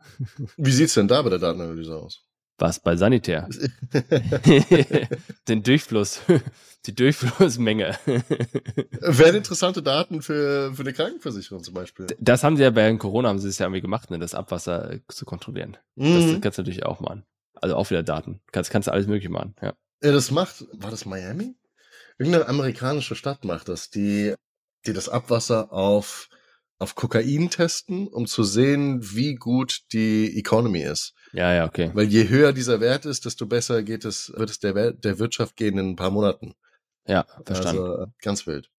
Wie 0.56 0.72
sieht's 0.72 0.94
denn 0.94 1.08
da 1.08 1.22
bei 1.22 1.30
der 1.30 1.38
Datenanalyse 1.38 1.96
aus? 1.96 2.27
Was 2.59 2.81
bei 2.81 2.97
Sanitär? 2.97 3.49
Den 5.49 5.62
Durchfluss, 5.62 6.21
die 6.87 6.94
Durchflussmenge. 6.94 7.97
Wären 9.01 9.37
interessante 9.37 9.83
Daten 9.83 10.23
für, 10.23 10.73
für 10.75 10.83
eine 10.83 10.92
Krankenversicherung 10.92 11.62
zum 11.62 11.75
Beispiel. 11.75 12.07
Das 12.18 12.44
haben 12.44 12.57
sie 12.57 12.62
ja 12.64 12.71
bei 12.71 12.94
Corona, 12.97 13.29
haben 13.29 13.38
sie 13.38 13.49
es 13.49 13.59
ja 13.59 13.66
irgendwie 13.66 13.81
gemacht, 13.81 14.11
ne, 14.11 14.18
das 14.18 14.35
Abwasser 14.35 14.92
äh, 14.92 15.01
zu 15.09 15.25
kontrollieren. 15.25 15.77
Das 15.97 16.25
Mhm. 16.25 16.40
kannst 16.40 16.59
du 16.59 16.62
natürlich 16.62 16.85
auch 16.85 17.01
machen. 17.01 17.25
Also 17.55 17.77
auch 17.77 17.90
wieder 17.90 18.03
Daten. 18.03 18.40
Kannst, 18.53 18.71
kannst 18.71 18.88
du 18.88 18.92
alles 18.92 19.07
mögliche 19.07 19.31
machen, 19.31 19.55
ja. 19.62 19.75
Ja, 20.03 20.12
das 20.12 20.31
macht, 20.31 20.64
war 20.73 20.90
das 20.92 21.07
Miami? 21.07 21.57
Irgendeine 22.18 22.47
amerikanische 22.49 23.16
Stadt 23.16 23.44
macht 23.44 23.68
das, 23.68 23.90
die, 23.90 24.35
die 24.87 24.92
das 24.92 25.09
Abwasser 25.09 25.73
auf, 25.73 26.29
auf 26.78 26.94
Kokain 26.94 27.50
testen, 27.50 28.06
um 28.06 28.26
zu 28.26 28.44
sehen, 28.44 29.00
wie 29.02 29.34
gut 29.34 29.80
die 29.92 30.38
Economy 30.38 30.82
ist. 30.82 31.14
Ja, 31.32 31.52
ja, 31.52 31.66
okay. 31.66 31.90
Weil 31.94 32.06
je 32.06 32.28
höher 32.28 32.52
dieser 32.52 32.80
Wert 32.80 33.04
ist, 33.04 33.24
desto 33.24 33.46
besser 33.46 33.82
geht 33.82 34.04
es, 34.04 34.32
wird 34.36 34.50
es 34.50 34.60
der, 34.60 34.92
der 34.92 35.18
Wirtschaft 35.18 35.56
gehen 35.56 35.78
in 35.78 35.90
ein 35.90 35.96
paar 35.96 36.10
Monaten. 36.10 36.54
Ja, 37.06 37.26
verstanden. 37.44 37.82
Also 37.82 38.06
ganz 38.22 38.46
wild. 38.46 38.70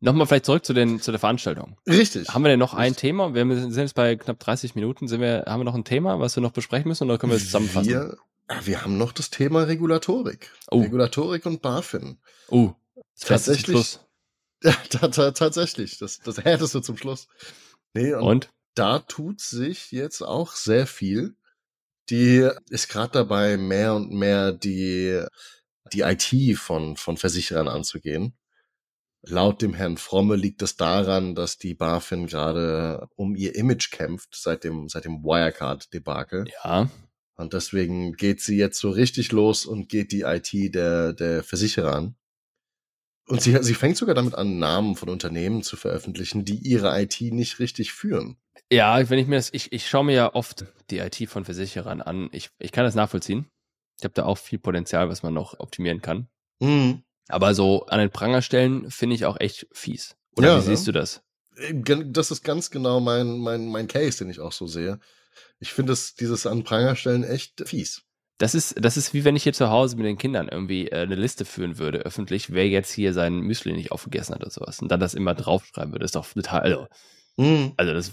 Nochmal 0.00 0.26
vielleicht 0.26 0.46
zurück 0.46 0.64
zu, 0.64 0.74
den, 0.74 1.00
zu 1.00 1.10
der 1.10 1.18
Veranstaltung. 1.18 1.76
Richtig. 1.86 2.28
Haben 2.28 2.44
wir 2.44 2.50
denn 2.50 2.58
noch 2.60 2.72
ein 2.72 2.92
Richtig. 2.92 3.00
Thema? 3.00 3.34
Wir 3.34 3.44
sind 3.46 3.76
jetzt 3.76 3.96
bei 3.96 4.14
knapp 4.14 4.38
30 4.38 4.76
Minuten. 4.76 5.08
Sind 5.08 5.20
wir, 5.20 5.44
haben 5.46 5.60
wir 5.60 5.64
noch 5.64 5.74
ein 5.74 5.84
Thema, 5.84 6.20
was 6.20 6.36
wir 6.36 6.42
noch 6.42 6.52
besprechen 6.52 6.88
müssen 6.88 7.04
oder 7.04 7.18
können 7.18 7.32
wir 7.32 7.36
es 7.36 7.46
zusammenfassen? 7.46 7.90
Wir, 7.90 8.16
ah, 8.46 8.60
wir 8.64 8.82
haben 8.82 8.96
noch 8.96 9.10
das 9.12 9.30
Thema 9.30 9.64
Regulatorik. 9.64 10.52
Oh. 10.70 10.82
Regulatorik 10.82 11.46
und 11.46 11.62
BaFin. 11.62 12.18
Uh, 12.48 12.74
fährt 13.16 13.42
zum 13.42 13.54
Tatsächlich. 13.54 13.98
tatsächlich. 14.90 15.98
Das, 15.98 16.18
das 16.18 16.38
härteste 16.38 16.82
zum 16.82 16.96
Schluss. 16.96 17.28
Nee, 17.94 18.14
und, 18.14 18.22
Und? 18.22 18.50
da 18.74 19.00
tut 19.00 19.40
sich 19.40 19.92
jetzt 19.92 20.22
auch 20.22 20.52
sehr 20.52 20.86
viel. 20.86 21.36
Die 22.10 22.48
ist 22.70 22.88
gerade 22.88 23.12
dabei, 23.12 23.56
mehr 23.56 23.94
und 23.94 24.10
mehr 24.10 24.52
die, 24.52 25.22
die 25.92 26.00
IT 26.00 26.58
von, 26.58 26.96
von 26.96 27.16
Versicherern 27.16 27.68
anzugehen. 27.68 28.34
Laut 29.22 29.62
dem 29.62 29.74
Herrn 29.74 29.96
Fromme 29.96 30.36
liegt 30.36 30.62
es 30.62 30.76
daran, 30.76 31.34
dass 31.34 31.58
die 31.58 31.74
BaFin 31.74 32.26
gerade 32.26 33.08
um 33.16 33.34
ihr 33.34 33.56
Image 33.56 33.90
kämpft 33.90 34.36
seit 34.36 34.64
dem, 34.64 34.88
seit 34.88 35.04
dem 35.04 35.24
Wirecard-Debakel. 35.24 36.46
Ja, 36.62 36.88
Und 37.36 37.52
deswegen 37.52 38.14
geht 38.14 38.40
sie 38.40 38.56
jetzt 38.56 38.78
so 38.78 38.90
richtig 38.90 39.32
los 39.32 39.66
und 39.66 39.88
geht 39.88 40.12
die 40.12 40.22
IT 40.22 40.74
der, 40.74 41.12
der 41.12 41.42
Versicherer 41.42 41.94
an. 41.94 42.16
Und 43.28 43.42
sie, 43.42 43.56
sie 43.62 43.74
fängt 43.74 43.96
sogar 43.96 44.14
damit 44.14 44.34
an, 44.34 44.58
Namen 44.58 44.96
von 44.96 45.08
Unternehmen 45.08 45.62
zu 45.62 45.76
veröffentlichen, 45.76 46.44
die 46.44 46.56
ihre 46.56 47.00
IT 47.00 47.20
nicht 47.20 47.58
richtig 47.58 47.92
führen. 47.92 48.36
Ja, 48.72 49.08
wenn 49.08 49.18
ich 49.18 49.26
mir 49.26 49.36
das, 49.36 49.50
ich, 49.52 49.72
ich 49.72 49.88
schaue 49.88 50.04
mir 50.04 50.14
ja 50.14 50.34
oft 50.34 50.66
die 50.90 50.98
IT 50.98 51.28
von 51.28 51.44
Versicherern 51.44 52.00
an. 52.02 52.28
Ich, 52.32 52.50
ich 52.58 52.72
kann 52.72 52.84
das 52.84 52.94
nachvollziehen. 52.94 53.46
Ich 53.98 54.04
habe 54.04 54.14
da 54.14 54.24
auch 54.24 54.38
viel 54.38 54.58
Potenzial, 54.58 55.08
was 55.08 55.22
man 55.22 55.34
noch 55.34 55.58
optimieren 55.58 56.00
kann. 56.02 56.28
Mhm. 56.60 57.02
Aber 57.28 57.54
so 57.54 57.86
an 57.86 57.98
den 57.98 58.10
Prangerstellen 58.10 58.90
finde 58.90 59.14
ich 59.16 59.24
auch 59.26 59.38
echt 59.40 59.66
fies. 59.72 60.16
Oder 60.36 60.48
Ja, 60.48 60.54
wie 60.54 60.58
ne? 60.60 60.64
siehst 60.76 60.86
du 60.86 60.92
das? 60.92 61.22
Gen- 61.72 62.12
Das 62.12 62.30
ist 62.30 62.42
ganz 62.44 62.70
genau 62.70 63.00
mein, 63.00 63.38
mein, 63.38 63.68
mein 63.68 63.88
Case, 63.88 64.18
den 64.18 64.30
ich 64.30 64.40
auch 64.40 64.52
so 64.52 64.66
sehe. 64.66 64.98
Ich 65.60 65.72
finde 65.72 65.92
es, 65.92 66.14
dieses 66.14 66.46
an 66.46 66.64
Pranger 66.64 66.96
stellen 66.96 67.24
echt 67.24 67.68
fies. 67.68 68.02
Das 68.38 68.54
ist, 68.54 68.76
das 68.82 68.96
ist 68.96 69.14
wie 69.14 69.24
wenn 69.24 69.34
ich 69.36 69.42
hier 69.42 69.52
zu 69.52 69.68
Hause 69.68 69.96
mit 69.96 70.06
den 70.06 70.16
Kindern 70.16 70.48
irgendwie 70.48 70.88
äh, 70.88 71.00
eine 71.02 71.16
Liste 71.16 71.44
führen 71.44 71.78
würde, 71.78 71.98
öffentlich, 71.98 72.52
wer 72.52 72.68
jetzt 72.68 72.92
hier 72.92 73.12
sein 73.12 73.40
Müsli 73.40 73.72
nicht 73.72 73.90
aufgegessen 73.90 74.34
hat 74.34 74.42
oder 74.42 74.50
sowas. 74.50 74.80
Und 74.80 74.90
dann 74.92 75.00
das 75.00 75.14
immer 75.14 75.34
draufschreiben 75.34 75.92
würde. 75.92 76.04
Das 76.04 76.10
ist 76.10 76.16
doch 76.16 76.28
total, 76.32 76.60
also, 76.60 76.86
Mhm. 77.36 77.72
also 77.76 77.92
das, 77.92 78.12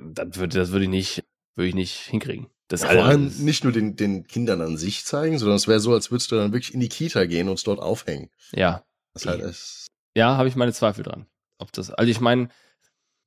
das 0.00 0.36
würde, 0.38 0.58
das 0.58 0.70
würde 0.72 0.84
ich 0.84 0.90
nicht, 0.90 1.24
würde 1.54 1.68
ich 1.68 1.74
nicht 1.74 1.94
hinkriegen. 1.96 2.48
Das, 2.68 2.80
Vor 2.80 2.90
also, 2.90 3.02
allem 3.02 3.32
nicht 3.44 3.64
nur 3.64 3.72
den, 3.72 3.96
den 3.96 4.26
Kindern 4.26 4.62
an 4.62 4.76
sich 4.78 5.04
zeigen, 5.04 5.38
sondern 5.38 5.56
es 5.56 5.68
wäre 5.68 5.80
so, 5.80 5.92
als 5.92 6.10
würdest 6.10 6.32
du 6.32 6.36
dann 6.36 6.52
wirklich 6.52 6.72
in 6.72 6.80
die 6.80 6.88
Kita 6.88 7.26
gehen 7.26 7.48
und 7.48 7.54
es 7.54 7.64
dort 7.64 7.80
aufhängen. 7.80 8.30
Ja, 8.52 8.82
Das 9.12 9.26
halt 9.26 9.42
ist, 9.42 9.88
ja, 10.16 10.36
habe 10.36 10.48
ich 10.48 10.56
meine 10.56 10.72
Zweifel 10.72 11.02
dran. 11.04 11.26
Ob 11.58 11.72
das, 11.72 11.90
also 11.90 12.10
ich 12.10 12.20
meine, 12.20 12.48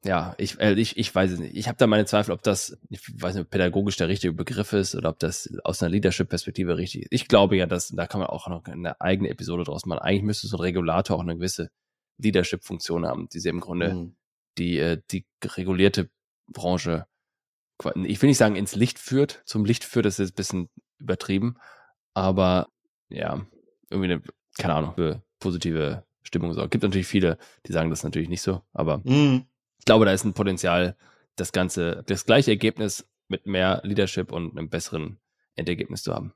ja, 0.06 0.36
ich, 0.38 0.60
äh, 0.60 0.74
ich, 0.74 0.98
ich 0.98 1.14
weiß 1.14 1.32
es 1.32 1.40
nicht. 1.40 1.56
Ich 1.56 1.68
habe 1.68 1.78
da 1.78 1.88
meine 1.88 2.06
Zweifel, 2.06 2.32
ob 2.32 2.44
das, 2.44 2.78
ich 2.90 3.02
weiß 3.22 3.36
nicht, 3.36 3.50
pädagogisch 3.50 3.98
der 3.98 4.08
richtige 4.08 4.34
Begriff 4.34 4.72
ist 4.74 4.96
oder 4.96 5.10
ob 5.10 5.20
das 5.20 5.50
aus 5.64 5.82
einer 5.82 5.90
Leadership-Perspektive 5.90 6.78
richtig 6.78 7.04
ist. 7.04 7.08
Ich 7.12 7.28
glaube 7.28 7.58
ja, 7.58 7.66
dass, 7.66 7.90
da 7.90 8.06
kann 8.08 8.20
man 8.20 8.30
auch 8.30 8.48
noch 8.48 8.64
eine 8.66 9.02
eigene 9.02 9.30
Episode 9.30 9.64
draus 9.64 9.86
machen. 9.86 10.00
Eigentlich 10.00 10.24
müsste 10.24 10.48
so 10.48 10.58
ein 10.58 10.62
Regulator 10.62 11.18
auch 11.18 11.22
eine 11.22 11.36
gewisse 11.36 11.70
Leadership-Funktion 12.20 13.06
haben, 13.06 13.28
die 13.34 13.40
sie 13.40 13.50
im 13.50 13.60
Grunde 13.60 13.94
Mhm. 13.94 14.16
die, 14.58 14.78
äh, 14.78 15.02
die 15.12 15.26
regulierte 15.44 16.10
Branche, 16.48 17.08
ich 18.04 18.22
will 18.22 18.30
nicht 18.30 18.38
sagen 18.38 18.56
ins 18.56 18.76
Licht 18.76 19.00
führt, 19.00 19.42
zum 19.46 19.66
Licht 19.66 19.84
führt, 19.84 20.06
das 20.06 20.20
ist 20.20 20.32
ein 20.32 20.36
bisschen 20.36 20.70
übertrieben, 21.00 21.56
aber 22.14 22.70
ja, 23.10 23.46
irgendwie 23.90 24.14
eine, 24.14 24.22
keine 24.58 24.76
Ahnung, 24.76 24.94
für 24.96 25.24
positive 25.40 26.06
Stimmung 26.24 26.54
sorgt. 26.54 26.72
Gibt 26.72 26.84
natürlich 26.84 27.08
viele, 27.08 27.38
die 27.68 27.74
sagen 27.74 27.90
das 27.90 28.04
natürlich 28.04 28.30
nicht 28.30 28.42
so, 28.42 28.62
aber 28.72 29.00
Mhm. 29.04 29.46
Ich 29.86 29.88
glaube, 29.88 30.06
da 30.06 30.14
ist 30.14 30.24
ein 30.24 30.34
Potenzial, 30.34 30.96
das 31.36 31.52
Ganze, 31.52 32.04
das 32.08 32.26
gleiche 32.26 32.50
Ergebnis 32.50 33.06
mit 33.28 33.46
mehr 33.46 33.82
Leadership 33.84 34.32
und 34.32 34.58
einem 34.58 34.68
besseren 34.68 35.20
Endergebnis 35.54 36.02
zu 36.02 36.12
haben. 36.12 36.34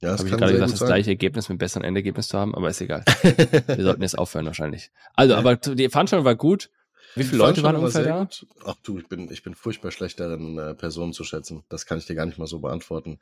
Ja, 0.00 0.12
das 0.12 0.20
Habe 0.20 0.30
ich 0.30 0.36
gerade 0.38 0.52
gesagt, 0.54 0.72
das 0.72 0.80
gleiche 0.80 1.10
Ergebnis 1.10 1.44
mit 1.44 1.50
einem 1.50 1.58
besseren 1.58 1.84
Endergebnis 1.84 2.28
zu 2.28 2.38
haben, 2.38 2.54
aber 2.54 2.70
ist 2.70 2.80
egal. 2.80 3.04
Wir 3.66 3.84
sollten 3.84 4.00
jetzt 4.00 4.16
aufhören 4.16 4.46
wahrscheinlich. 4.46 4.92
Also, 5.12 5.34
aber 5.34 5.56
die 5.56 5.90
Veranstaltung 5.90 6.24
war 6.24 6.36
gut. 6.36 6.70
Wie 7.16 7.24
viele 7.24 7.36
Leute 7.36 7.62
waren 7.62 7.76
ungefähr 7.76 8.02
da? 8.02 8.20
Gut. 8.20 8.46
Ach 8.64 8.76
du, 8.82 8.98
ich 8.98 9.08
bin, 9.08 9.30
ich 9.30 9.42
bin 9.42 9.54
furchtbar 9.54 9.90
schlecht 9.90 10.18
darin, 10.18 10.58
äh, 10.58 10.74
Personen 10.74 11.12
zu 11.12 11.22
schätzen. 11.22 11.64
Das 11.68 11.84
kann 11.84 11.98
ich 11.98 12.06
dir 12.06 12.14
gar 12.14 12.24
nicht 12.24 12.38
mal 12.38 12.46
so 12.46 12.60
beantworten. 12.60 13.18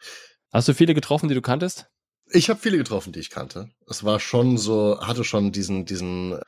Hast 0.53 0.69
du 0.69 0.73
viele 0.73 0.95
getroffen, 0.95 1.29
die 1.29 1.35
du 1.35 1.43
kanntest? 1.43 1.91
Ich 2.31 2.49
habe 2.49 2.61
viele 2.61 2.79
getroffen, 2.79 3.13
die 3.13 3.19
ich 3.19 3.31
kannte. 3.31 3.71
Es 3.89 4.05
war 4.05 4.21
schon 4.21 4.57
so, 4.57 5.01
hatte 5.01 5.25
schon 5.25 5.51
diesen, 5.51 5.85
diesen 5.85 6.39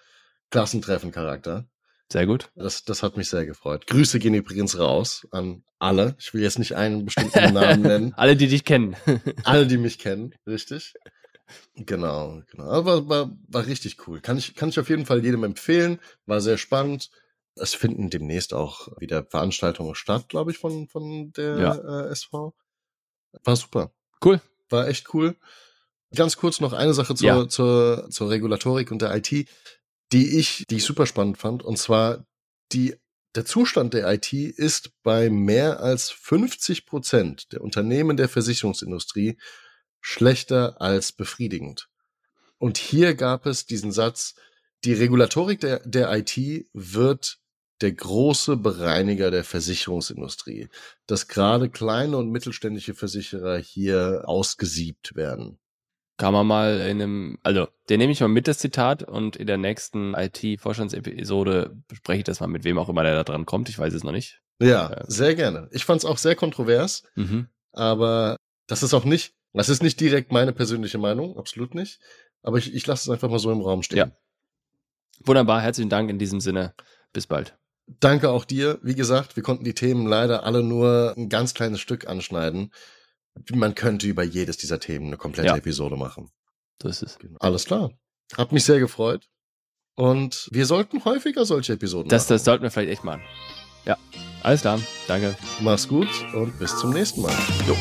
Klassentreffen-Charakter. 0.50 1.66
Sehr 2.12 2.26
gut. 2.26 2.50
Das, 2.54 2.84
das 2.84 3.02
hat 3.02 3.16
mich 3.16 3.28
sehr 3.28 3.46
gefreut. 3.46 3.86
Grüße 3.88 4.18
gehen 4.20 4.34
übrigens 4.34 4.78
raus 4.78 5.26
an 5.32 5.64
alle. 5.80 6.14
Ich 6.20 6.32
will 6.32 6.42
jetzt 6.42 6.58
nicht 6.58 6.76
einen 6.76 7.04
bestimmten 7.04 7.52
Namen 7.52 7.82
nennen. 7.82 8.14
Alle, 8.16 8.36
die 8.36 8.46
dich 8.46 8.64
kennen. 8.64 8.96
Alle, 9.44 9.66
die 9.66 9.76
mich 9.76 9.98
kennen, 9.98 10.32
richtig? 10.46 10.94
Genau, 11.74 12.42
genau. 12.50 12.64
Aber 12.70 13.08
war, 13.08 13.30
war 13.48 13.66
richtig 13.66 14.06
cool. 14.06 14.20
Kann 14.20 14.38
ich, 14.38 14.54
kann 14.54 14.68
ich 14.68 14.78
auf 14.80 14.88
jeden 14.88 15.06
Fall 15.06 15.24
jedem 15.24 15.44
empfehlen. 15.44 15.98
War 16.26 16.40
sehr 16.40 16.58
spannend. 16.58 17.10
Es 17.56 17.74
finden 17.74 18.10
demnächst 18.10 18.52
auch 18.54 18.88
wieder 19.00 19.24
Veranstaltungen 19.24 19.94
statt, 19.94 20.28
glaube 20.28 20.50
ich, 20.50 20.58
von, 20.58 20.88
von 20.88 21.32
der 21.32 21.58
Ja. 21.58 21.74
äh, 22.06 22.08
SV. 22.10 22.54
War 23.44 23.56
super. 23.56 23.92
Cool. 24.24 24.40
War 24.68 24.88
echt 24.88 25.12
cool. 25.14 25.36
Ganz 26.14 26.36
kurz 26.36 26.60
noch 26.60 26.72
eine 26.72 26.94
Sache 26.94 27.14
zur, 27.14 27.26
Ja. 27.26 27.48
zur, 27.48 28.08
zur 28.10 28.30
Regulatorik 28.30 28.90
und 28.90 29.02
der 29.02 29.14
IT, 29.16 29.48
die 30.12 30.38
ich, 30.38 30.66
die 30.68 30.76
ich 30.76 30.84
super 30.84 31.06
spannend 31.06 31.38
fand. 31.38 31.62
Und 31.62 31.78
zwar 31.78 32.26
die, 32.72 32.94
der 33.34 33.44
Zustand 33.44 33.94
der 33.94 34.12
IT 34.12 34.32
ist 34.32 34.90
bei 35.02 35.30
mehr 35.30 35.80
als 35.80 36.10
50 36.10 36.86
Prozent 36.86 37.52
der 37.52 37.60
Unternehmen 37.60 38.16
der 38.16 38.28
Versicherungsindustrie 38.28 39.36
schlechter 40.00 40.80
als 40.80 41.12
befriedigend. 41.12 41.88
Und 42.58 42.78
hier 42.78 43.14
gab 43.14 43.46
es 43.46 43.66
diesen 43.66 43.92
Satz, 43.92 44.34
die 44.84 44.92
Regulatorik 44.92 45.60
der, 45.60 45.80
der 45.80 46.12
IT 46.16 46.36
wird 46.72 47.38
der 47.80 47.92
große 47.92 48.56
Bereiniger 48.56 49.30
der 49.30 49.44
Versicherungsindustrie, 49.44 50.68
dass 51.06 51.28
gerade 51.28 51.68
kleine 51.68 52.16
und 52.16 52.30
mittelständische 52.30 52.94
Versicherer 52.94 53.58
hier 53.58 54.22
ausgesiebt 54.24 55.14
werden. 55.14 55.58
Kann 56.18 56.33
man 56.33 56.46
mal 56.46 56.81
in 56.81 57.02
einem, 57.02 57.38
also, 57.42 57.68
den 57.90 57.98
nehme 57.98 58.12
ich 58.12 58.20
mal 58.20 58.29
mit, 58.29 58.48
das 58.48 58.59
Zitat, 58.59 59.02
und 59.02 59.37
in 59.37 59.46
der 59.46 59.59
nächsten 59.59 60.14
IT-Vorstandsepisode 60.14 61.76
bespreche 61.88 62.18
ich 62.18 62.24
das 62.24 62.40
mal 62.40 62.46
mit 62.46 62.64
wem 62.64 62.79
auch 62.79 62.88
immer 62.88 63.02
der 63.02 63.14
da 63.14 63.24
dran 63.24 63.44
kommt. 63.44 63.68
Ich 63.68 63.79
weiß 63.79 63.92
es 63.92 64.02
noch 64.02 64.12
nicht. 64.12 64.40
Ja, 64.59 64.90
äh, 64.90 65.05
sehr 65.09 65.35
gerne. 65.35 65.68
Ich 65.72 65.85
fand 65.85 65.98
es 66.00 66.07
auch 66.07 66.16
sehr 66.16 66.35
kontrovers, 66.35 67.02
mhm. 67.16 67.48
aber 67.72 68.37
das 68.66 68.83
ist 68.83 68.94
auch 68.94 69.05
nicht, 69.05 69.35
das 69.52 69.68
ist 69.68 69.83
nicht 69.83 70.00
direkt 70.00 70.33
meine 70.33 70.52
persönliche 70.52 70.98
Meinung, 70.98 71.37
absolut 71.37 71.74
nicht. 71.74 72.00
Aber 72.42 72.59
ich, 72.59 72.74
ich 72.74 72.87
lasse 72.87 73.11
es 73.11 73.12
einfach 73.12 73.29
mal 73.29 73.38
so 73.38 73.52
im 73.52 73.61
Raum 73.61 73.83
stehen. 73.83 73.98
Ja. 73.98 74.11
Wunderbar, 75.24 75.61
herzlichen 75.61 75.90
Dank 75.90 76.09
in 76.09 76.18
diesem 76.18 76.40
Sinne. 76.40 76.74
Bis 77.12 77.26
bald. 77.26 77.59
Danke 78.00 78.31
auch 78.31 78.44
dir. 78.44 78.79
Wie 78.83 78.94
gesagt, 78.94 79.37
wir 79.37 79.42
konnten 79.42 79.64
die 79.64 79.74
Themen 79.74 80.07
leider 80.07 80.44
alle 80.44 80.62
nur 80.62 81.14
ein 81.16 81.29
ganz 81.29 81.55
kleines 81.55 81.81
Stück 81.81 82.09
anschneiden. 82.09 82.72
Man 83.53 83.75
könnte 83.75 84.07
über 84.07 84.22
jedes 84.22 84.57
dieser 84.57 84.81
Themen 84.81 85.07
eine 85.07 85.16
komplette 85.16 85.49
ja. 85.49 85.57
Episode 85.57 85.96
machen. 85.96 86.31
So 86.83 86.88
ist 86.88 87.03
es. 87.03 87.18
Genau. 87.18 87.37
Alles 87.40 87.64
klar. 87.64 87.90
Hat 88.37 88.53
mich 88.53 88.64
sehr 88.64 88.81
gefreut. 88.81 89.29
Und 89.94 90.49
wir 90.53 90.66
sollten 90.66 91.05
häufiger 91.05 91.44
solche 91.46 91.75
Episoden 91.75 92.09
das, 92.09 92.25
machen. 92.25 92.35
Das 92.35 92.44
sollten 92.44 92.62
wir 92.64 92.70
vielleicht 92.70 92.92
echt 92.92 93.05
machen. 93.05 93.22
Ja, 93.87 93.96
alles 94.42 94.61
klar. 94.61 94.81
Danke. 95.07 95.37
Mach's 95.61 95.88
gut 95.88 96.09
und 96.35 96.59
bis 96.59 96.77
zum 96.77 96.90
nächsten 96.90 97.22
Mal. 97.22 97.35
Jo. 97.66 97.77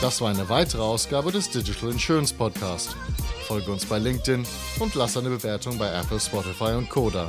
Das 0.00 0.20
war 0.20 0.30
eine 0.30 0.48
weitere 0.48 0.82
Ausgabe 0.82 1.32
des 1.32 1.50
Digital 1.50 1.90
Insurance 1.90 2.34
Podcast. 2.34 2.96
Folge 3.46 3.70
uns 3.70 3.84
bei 3.84 3.98
LinkedIn 3.98 4.46
und 4.80 4.94
lass 4.94 5.16
eine 5.16 5.28
Bewertung 5.28 5.78
bei 5.78 5.92
Apple, 5.92 6.20
Spotify 6.20 6.72
und 6.72 6.88
Koda. 6.88 7.28